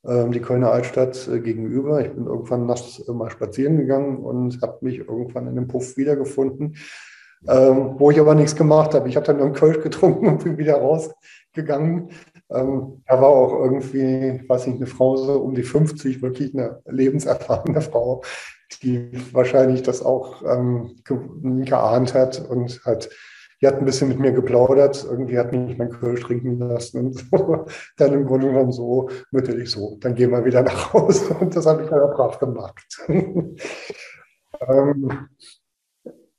[0.07, 2.05] Ähm, die Kölner Altstadt äh, gegenüber.
[2.05, 6.77] Ich bin irgendwann nachts mal spazieren gegangen und habe mich irgendwann in dem Puff wiedergefunden,
[7.49, 9.09] ähm, wo ich aber nichts gemacht habe.
[9.09, 12.11] Ich habe dann nur einen Kölsch getrunken und bin wieder rausgegangen.
[12.51, 16.83] Ähm, da war auch irgendwie, weiß ich, eine Frau so um die 50, wirklich eine
[16.85, 18.23] lebenserfahrene Frau,
[18.83, 20.43] die wahrscheinlich das auch
[21.05, 23.09] geahnt hat und hat
[23.65, 27.15] die hat ein bisschen mit mir geplaudert, irgendwie hat mich mein Kölsch trinken lassen und
[27.15, 27.65] so.
[27.97, 31.65] dann im Grunde genommen so mütterlich so, dann gehen wir wieder nach Hause und das
[31.65, 32.85] habe ich dann auch brav gemacht.
[33.09, 33.57] ähm,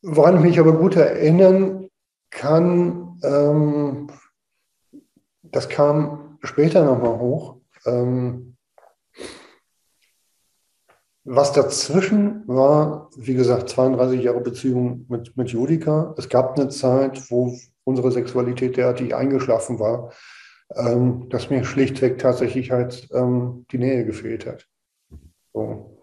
[0.03, 1.87] woran ich mich aber gut erinnern
[2.29, 4.05] kann, ähm,
[5.41, 7.55] das kam später nochmal hoch.
[7.87, 8.54] Ähm,
[11.25, 16.13] was dazwischen war, wie gesagt, 32 Jahre Beziehung mit, mit Judika.
[16.17, 20.11] Es gab eine Zeit, wo unsere Sexualität derartig eingeschlafen war,
[20.75, 24.67] ähm, dass mir schlichtweg tatsächlich halt ähm, die Nähe gefehlt hat.
[25.51, 25.99] So.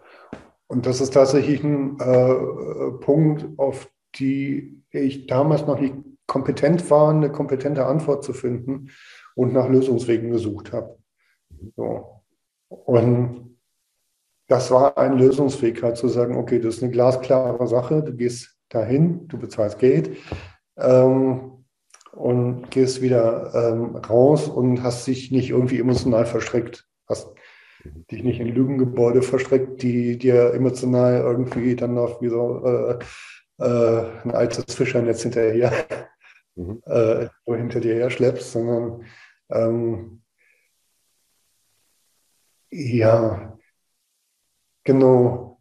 [0.66, 5.94] Und das ist tatsächlich ein äh, Punkt, auf die ich damals noch nicht
[6.26, 8.90] kompetent war, eine kompetente Antwort zu finden
[9.36, 10.98] und nach Lösungswegen gesucht habe.
[11.76, 12.22] So.
[12.68, 13.51] Und
[14.52, 19.26] das war eine Lösungsfähigkeit zu sagen, okay, das ist eine glasklare Sache, du gehst dahin,
[19.28, 20.18] du bezahlst Geld
[20.76, 21.64] ähm,
[22.12, 26.86] und gehst wieder ähm, raus und hast dich nicht irgendwie emotional verstrickt.
[27.08, 27.32] Hast
[28.10, 32.98] dich nicht in Lügengebäude verstrickt, die dir emotional irgendwie dann noch wie so äh,
[33.58, 35.72] äh, ein altes Fischernetz hinterher,
[36.56, 36.82] mhm.
[36.84, 39.06] äh, hinter dir her schleppst, sondern
[39.50, 40.22] ähm,
[42.70, 43.58] ja,
[44.84, 45.60] genau.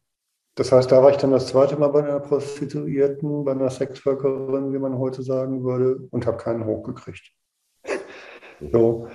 [0.56, 4.74] Das heißt, da war ich dann das zweite Mal bei einer Prostituierten, bei einer Sexworkerin,
[4.74, 7.32] wie man heute sagen würde, und habe keinen hochgekriegt.
[8.72, 9.08] So.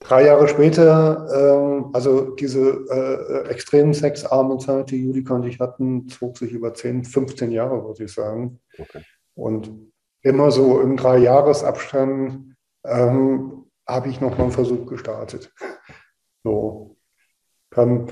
[0.00, 6.08] Drei Jahre später, ähm, also diese äh, extremen sexarme Zeit, die Judika und ich hatten,
[6.08, 8.60] zog sich über 10, 15 Jahre, würde ich sagen.
[8.76, 9.02] Okay.
[9.34, 9.72] Und
[10.20, 12.54] immer so im Dreijahresabstand
[12.84, 15.54] ähm, habe ich nochmal einen Versuch gestartet.
[16.42, 16.96] So.
[17.70, 18.06] Beim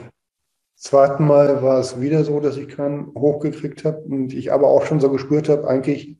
[0.82, 4.84] zweiten Mal war es wieder so, dass ich keinen hochgekriegt habe und ich aber auch
[4.84, 6.18] schon so gespürt habe, eigentlich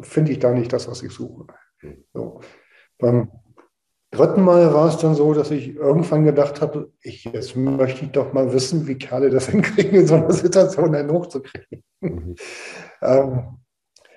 [0.00, 1.46] finde ich da nicht das, was ich suche.
[2.12, 2.40] So.
[2.98, 3.30] Beim
[4.10, 8.10] dritten Mal war es dann so, dass ich irgendwann gedacht habe, ich, jetzt möchte ich
[8.10, 11.84] doch mal wissen, wie Kerle das hinkriegen, in so einer Situation einen hochzukriegen.
[12.00, 12.34] Mhm.
[13.02, 13.58] ähm,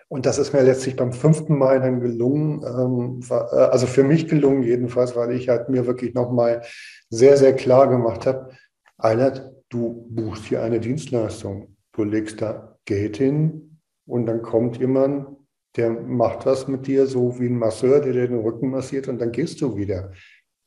[0.08, 4.04] und das ist mir letztlich beim fünften Mal dann gelungen, ähm, war, äh, also für
[4.04, 6.64] mich gelungen jedenfalls, weil ich halt mir wirklich nochmal
[7.10, 8.50] sehr, sehr klar gemacht habe,
[8.98, 11.76] Eilert, du buchst hier eine Dienstleistung.
[11.92, 15.28] Du legst da Geld hin und dann kommt jemand,
[15.76, 19.20] der macht was mit dir, so wie ein Masseur, der dir den Rücken massiert und
[19.20, 20.12] dann gehst du wieder.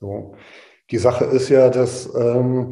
[0.01, 0.35] So.
[0.91, 2.71] Die Sache ist ja, dass, ähm,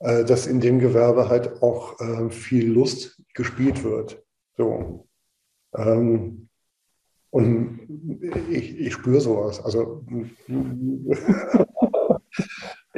[0.00, 4.22] äh, dass in dem Gewerbe halt auch äh, viel Lust gespielt wird.
[4.56, 5.08] So.
[5.74, 6.48] Ähm,
[7.30, 7.80] und
[8.50, 9.62] ich, ich spüre sowas.
[9.64, 10.04] Also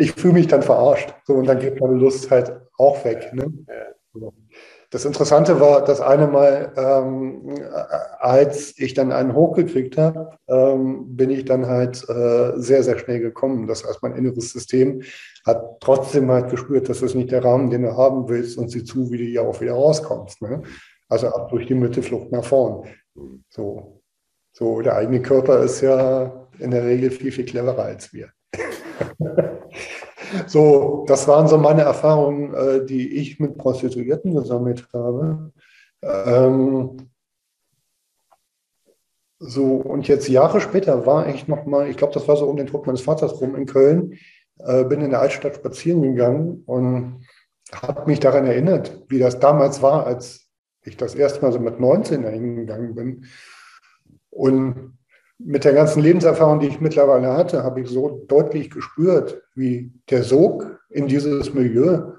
[0.00, 1.14] ich fühle mich dann verarscht.
[1.24, 3.32] So, und dann geht meine Lust halt auch weg.
[3.32, 3.52] Ne?
[4.90, 7.54] Das Interessante war, das eine Mal, ähm,
[8.18, 13.20] als ich dann einen hochgekriegt habe, ähm, bin ich dann halt äh, sehr, sehr schnell
[13.20, 13.68] gekommen.
[13.68, 15.02] Das heißt, mein inneres System
[15.46, 18.82] hat trotzdem halt gespürt, dass das nicht der Rahmen, den du haben willst und sieh
[18.82, 20.42] zu, wie du hier auch wieder rauskommst.
[20.42, 20.62] Ne?
[21.08, 22.88] Also ab durch die Mitte, Flucht nach vorn.
[23.48, 24.02] So.
[24.52, 28.30] so, der eigene Körper ist ja in der Regel viel, viel cleverer als wir.
[30.46, 35.52] so, das waren so meine Erfahrungen, äh, die ich mit Prostituierten gesammelt habe.
[36.02, 37.10] Ähm,
[39.38, 42.66] so, und jetzt Jahre später war ich nochmal, ich glaube, das war so um den
[42.66, 44.18] Tod meines Vaters rum in Köln,
[44.58, 47.24] äh, bin in der Altstadt spazieren gegangen und
[47.72, 50.48] habe mich daran erinnert, wie das damals war, als
[50.82, 53.24] ich das erste Mal so mit 19 dahin gegangen bin.
[54.30, 54.98] Und
[55.44, 60.22] mit der ganzen Lebenserfahrung, die ich mittlerweile hatte, habe ich so deutlich gespürt, wie der
[60.22, 62.12] Sog in dieses Milieu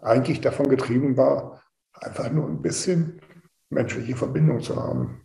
[0.00, 1.62] eigentlich davon getrieben war,
[1.92, 3.20] einfach nur ein bisschen
[3.70, 5.22] menschliche Verbindung zu haben.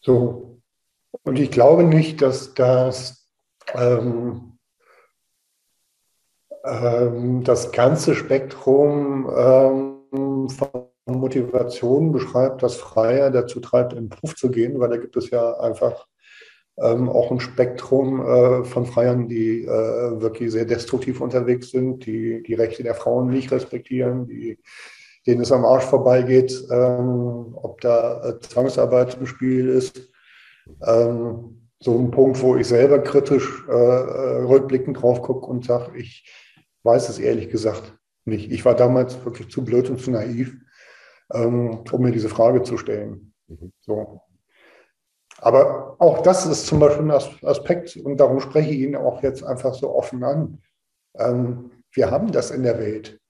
[0.00, 0.60] So.
[1.22, 3.30] Und ich glaube nicht, dass das
[3.72, 4.58] ähm,
[6.64, 14.34] ähm, das ganze Spektrum ähm, von Motivation beschreibt, dass Freier dazu treibt, in den Beruf
[14.36, 16.06] zu gehen, weil da gibt es ja einfach
[16.78, 22.42] ähm, auch ein Spektrum äh, von Freiern, die äh, wirklich sehr destruktiv unterwegs sind, die
[22.42, 24.58] die Rechte der Frauen nicht respektieren, die,
[25.26, 30.10] denen es am Arsch vorbeigeht, ähm, ob da äh, Zwangsarbeit im Spiel ist.
[30.84, 35.96] Ähm, so ein Punkt, wo ich selber kritisch äh, äh, rückblickend drauf gucke und sage,
[35.98, 36.26] ich
[36.82, 37.94] weiß es ehrlich gesagt
[38.24, 38.50] nicht.
[38.50, 40.56] Ich war damals wirklich zu blöd und zu naiv
[41.32, 43.32] ähm, um mir diese Frage zu stellen.
[43.48, 43.72] Mhm.
[43.80, 44.20] So.
[45.38, 49.42] Aber auch das ist zum Beispiel ein Aspekt, und darum spreche ich ihn auch jetzt
[49.44, 50.62] einfach so offen an.
[51.14, 53.20] Ähm, wir haben das in der Welt.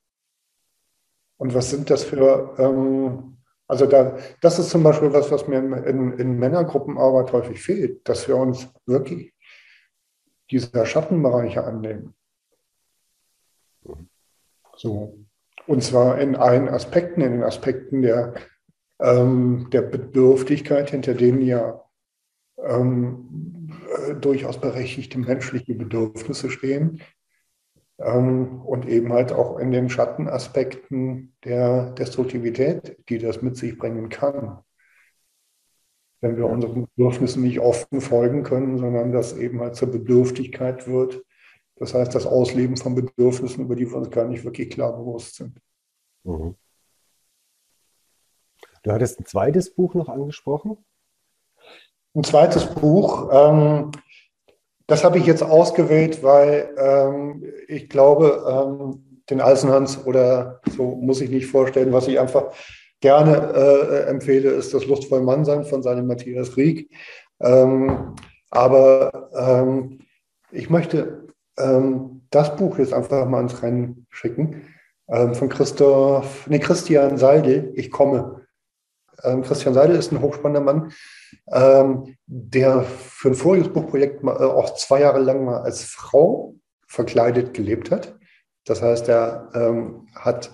[1.36, 5.58] Und was sind das für, ähm, also da, das ist zum Beispiel was, was mir
[5.58, 9.34] in, in, in Männergruppenarbeit häufig fehlt, dass wir uns wirklich
[10.50, 12.14] dieser Schattenbereiche annehmen.
[13.82, 14.08] Mhm.
[14.76, 15.23] So.
[15.66, 18.34] Und zwar in allen Aspekten, in den Aspekten der,
[19.00, 21.82] ähm, der Bedürftigkeit, hinter denen ja
[22.58, 23.70] ähm,
[24.08, 27.00] äh, durchaus berechtigte menschliche Bedürfnisse stehen.
[27.98, 34.08] Ähm, und eben halt auch in den Schattenaspekten der Destruktivität, die das mit sich bringen
[34.08, 34.58] kann.
[36.20, 41.22] Wenn wir unseren Bedürfnissen nicht offen folgen können, sondern das eben halt zur Bedürftigkeit wird,
[41.76, 45.36] das heißt, das Ausleben von Bedürfnissen, über die wir uns gar nicht wirklich klar bewusst
[45.36, 45.60] sind.
[46.24, 46.54] Mhm.
[48.82, 50.76] Du hattest ein zweites Buch noch angesprochen?
[52.14, 53.90] Ein zweites Buch, ähm,
[54.86, 61.22] das habe ich jetzt ausgewählt, weil ähm, ich glaube, ähm, den Eisenhans oder so muss
[61.22, 62.52] ich nicht vorstellen, was ich einfach
[63.00, 66.90] gerne äh, empfehle, ist das Lustvoll Mannsein von seinem Matthias Rieck.
[67.40, 68.14] Ähm,
[68.50, 70.00] aber ähm,
[70.50, 71.23] ich möchte
[71.58, 74.66] ähm, das Buch jetzt einfach mal ins Rennen schicken
[75.08, 78.42] ähm, von Christoph, nee, Christian Seidel, Ich komme.
[79.22, 80.92] Ähm, Christian Seidel ist ein hochspannender Mann,
[81.52, 86.54] ähm, der für ein voriges Buchprojekt mal, äh, auch zwei Jahre lang mal als Frau
[86.86, 88.16] verkleidet gelebt hat.
[88.64, 90.50] Das heißt, er ähm, hat,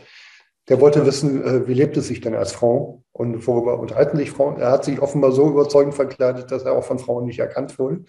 [0.69, 4.31] der wollte wissen, äh, wie lebt es sich denn als Frau und worüber unterhalten sich
[4.31, 4.59] Frauen.
[4.59, 8.05] Er hat sich offenbar so überzeugend verkleidet, dass er auch von Frauen nicht erkannt wurde.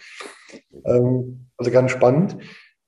[0.85, 2.37] Ähm, also ganz spannend.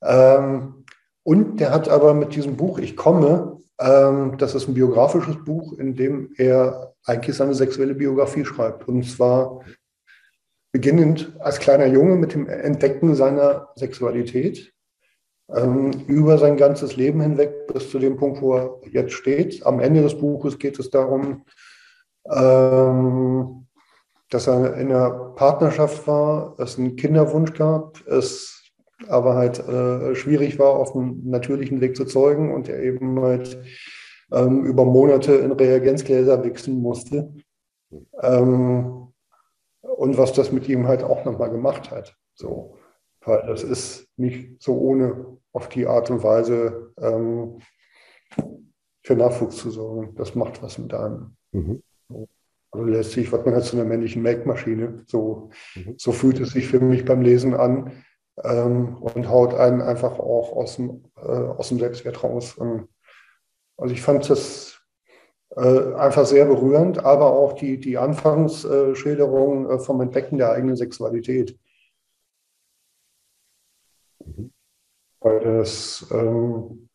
[0.04, 0.86] Ähm,
[1.24, 5.78] und der hat aber mit diesem Buch Ich komme, ähm, das ist ein biografisches Buch,
[5.78, 8.88] in dem er eigentlich seine sexuelle Biografie schreibt.
[8.88, 9.62] Und zwar
[10.72, 14.74] beginnend als kleiner Junge mit dem Entdecken seiner Sexualität
[15.54, 19.66] ähm, über sein ganzes Leben hinweg bis zu dem Punkt, wo er jetzt steht.
[19.66, 21.46] Am Ende des Buches geht es darum,
[22.30, 23.68] ähm,
[24.30, 28.53] dass er in einer Partnerschaft war, es einen Kinderwunsch gab, es
[29.10, 33.58] aber halt äh, schwierig war, auf einem natürlichen Weg zu zeugen und er eben halt
[34.32, 37.34] ähm, über Monate in Reagenzgläser wechseln musste.
[38.22, 39.14] Ähm,
[39.82, 42.16] und was das mit ihm halt auch nochmal gemacht hat.
[42.34, 42.78] So.
[43.26, 47.60] Weil das ist nicht so ohne auf die Art und Weise ähm,
[49.04, 50.16] für Nachwuchs zu sorgen.
[50.16, 51.36] Das macht was mit einem.
[51.52, 51.84] Mhm.
[52.72, 55.04] Also letztlich wird man halt zu einer männlichen Melkmaschine.
[55.06, 55.94] So, mhm.
[55.98, 57.92] so fühlt es sich für mich beim Lesen an
[58.42, 62.58] ähm, und haut einen einfach auch aus dem, äh, aus dem Selbstwert raus.
[62.60, 62.88] Ähm,
[63.78, 64.82] also ich fand das
[65.56, 71.58] äh, einfach sehr berührend, aber auch die, die Anfangsschilderung äh, vom Entdecken der eigenen Sexualität.
[74.26, 74.52] Mhm.
[75.20, 76.90] Weil das ähm,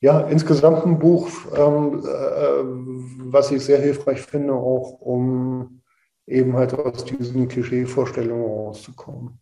[0.00, 5.82] ja insgesamt ein Buch, ähm, äh, was ich sehr hilfreich finde, auch um
[6.26, 9.41] eben halt aus diesen Klischee-Vorstellungen rauszukommen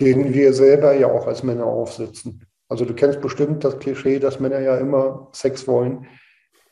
[0.00, 2.46] denen wir selber ja auch als Männer aufsitzen.
[2.68, 6.06] Also du kennst bestimmt das Klischee, dass Männer ja immer Sex wollen.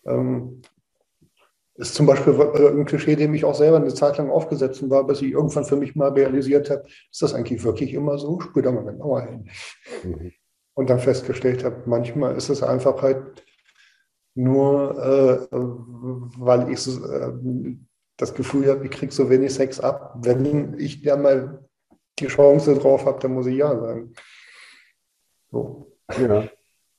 [0.06, 0.62] Ähm,
[1.74, 5.06] ist zum Beispiel äh, ein Klischee, dem ich auch selber eine Zeit lang aufgesetzt war,
[5.06, 8.40] bis ich irgendwann für mich mal realisiert habe, ist das eigentlich wirklich immer so?
[8.40, 9.48] Spür da mal genauer hin.
[10.04, 10.32] Mhm.
[10.74, 13.44] Und dann festgestellt habe, manchmal ist es einfach halt
[14.34, 15.56] nur, äh,
[16.38, 17.76] weil ich äh,
[18.16, 20.16] das Gefühl habe, ich kriege so wenig Sex ab.
[20.22, 21.68] Wenn ich ja mal
[22.18, 24.14] die Chance drauf habe, dann muss ich ja sagen.
[25.50, 25.92] So.
[26.18, 26.48] Ja.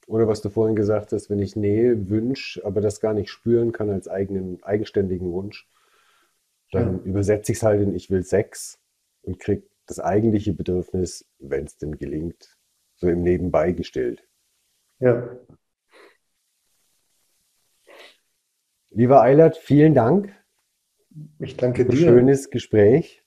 [0.07, 3.71] Oder was du vorhin gesagt hast, wenn ich Nähe wünsche, aber das gar nicht spüren
[3.71, 5.67] kann als eigenen, eigenständigen Wunsch,
[6.71, 7.03] dann ja.
[7.05, 8.79] übersetze ich es halt in Ich will Sex
[9.21, 12.57] und kriege das eigentliche Bedürfnis, wenn es denn gelingt,
[12.95, 14.27] so im Nebenbei gestellt.
[14.99, 15.37] Ja.
[18.89, 20.33] Lieber Eilert, vielen Dank.
[21.39, 21.97] Ich danke dir.
[21.97, 23.22] Schönes Gespräch.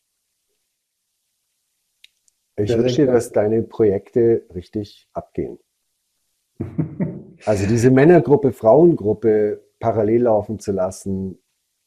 [2.56, 5.58] Ich ja, wünsche dir, dass deine Projekte richtig abgehen.
[7.44, 11.38] also diese Männergruppe, Frauengruppe parallel laufen zu lassen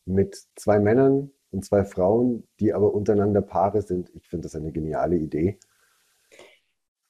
[0.05, 4.71] mit zwei Männern und zwei Frauen, die aber untereinander Paare sind, ich finde das eine
[4.71, 5.57] geniale Idee.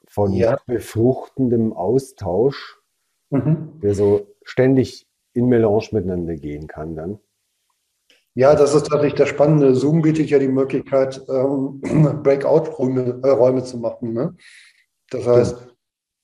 [0.07, 0.57] Von ja.
[0.65, 2.81] befruchtendem Austausch,
[3.29, 3.79] mhm.
[3.81, 7.19] der so ständig in Melange miteinander gehen kann dann.
[8.35, 9.75] Ja, das ist tatsächlich das Spannende.
[9.75, 11.81] Zoom bietet ja die Möglichkeit, ähm,
[12.23, 14.13] Breakout-Räume äh, Räume zu machen.
[14.13, 14.35] Ne?
[15.09, 15.67] Das heißt,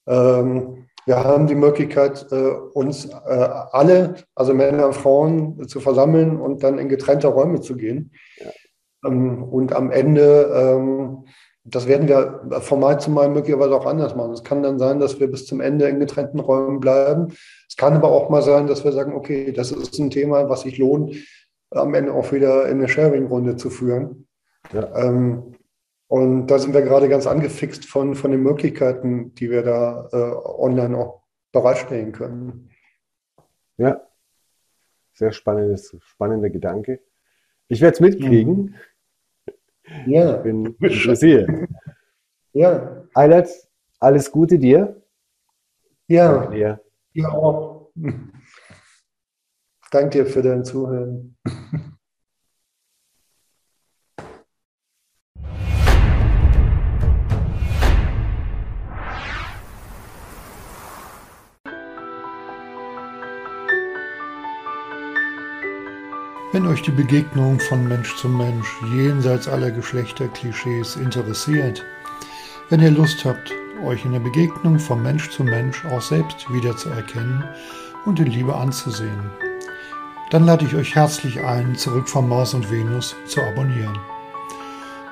[0.07, 6.39] ähm, wir haben die Möglichkeit, äh, uns äh, alle, also Männer und Frauen, zu versammeln
[6.39, 8.11] und dann in getrennte Räume zu gehen.
[8.37, 8.51] Ja.
[9.05, 11.25] Ähm, und am Ende, ähm,
[11.63, 14.33] das werden wir von Mal zu Mal möglicherweise auch anders machen.
[14.33, 17.33] Es kann dann sein, dass wir bis zum Ende in getrennten Räumen bleiben.
[17.67, 20.61] Es kann aber auch mal sein, dass wir sagen, okay, das ist ein Thema, was
[20.61, 21.15] sich lohnt,
[21.75, 24.27] am Ende auch wieder in eine Sharing-Runde zu führen.
[24.73, 24.95] Ja.
[24.95, 25.55] Ähm,
[26.07, 30.61] und da sind wir gerade ganz angefixt von, von den Möglichkeiten, die wir da äh,
[30.61, 32.69] online auch bereitstellen können.
[33.77, 34.01] Ja,
[35.13, 36.99] sehr spannendes, spannender Gedanke.
[37.67, 38.75] Ich werde es mitkriegen.
[40.05, 40.37] Ja.
[40.37, 41.49] Ich bin interessiert.
[42.53, 43.03] Ja.
[43.13, 43.49] Eilert,
[43.99, 45.01] alles Gute dir.
[46.07, 46.33] Ja.
[46.33, 46.81] Danke dir.
[47.13, 47.91] Ja auch.
[49.91, 51.37] Danke dir für dein Zuhören.
[66.55, 71.83] Wenn euch die Begegnung von Mensch zu Mensch jenseits aller Geschlechterklischees interessiert,
[72.69, 73.51] wenn ihr Lust habt,
[73.83, 77.43] euch in der Begegnung von Mensch zu Mensch auch selbst wiederzuerkennen
[78.05, 79.29] und in Liebe anzusehen,
[80.31, 83.97] dann lade ich euch herzlich ein, zurück von Mars und Venus zu abonnieren.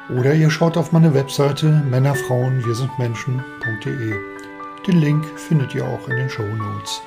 [0.10, 4.14] Oder ihr schaut auf meine Webseite Männerfrauen wir sind Menschen.de.
[4.86, 7.02] Den Link findet ihr auch in den Show Notes.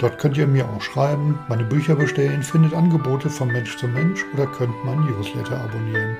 [0.00, 4.24] Dort könnt ihr mir auch schreiben, meine Bücher bestellen, findet Angebote von Mensch zu Mensch
[4.34, 6.16] oder könnt mein Newsletter abonnieren.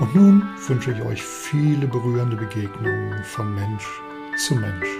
[0.00, 3.86] Und nun wünsche ich euch viele berührende Begegnungen von Mensch
[4.36, 4.99] zu Mensch.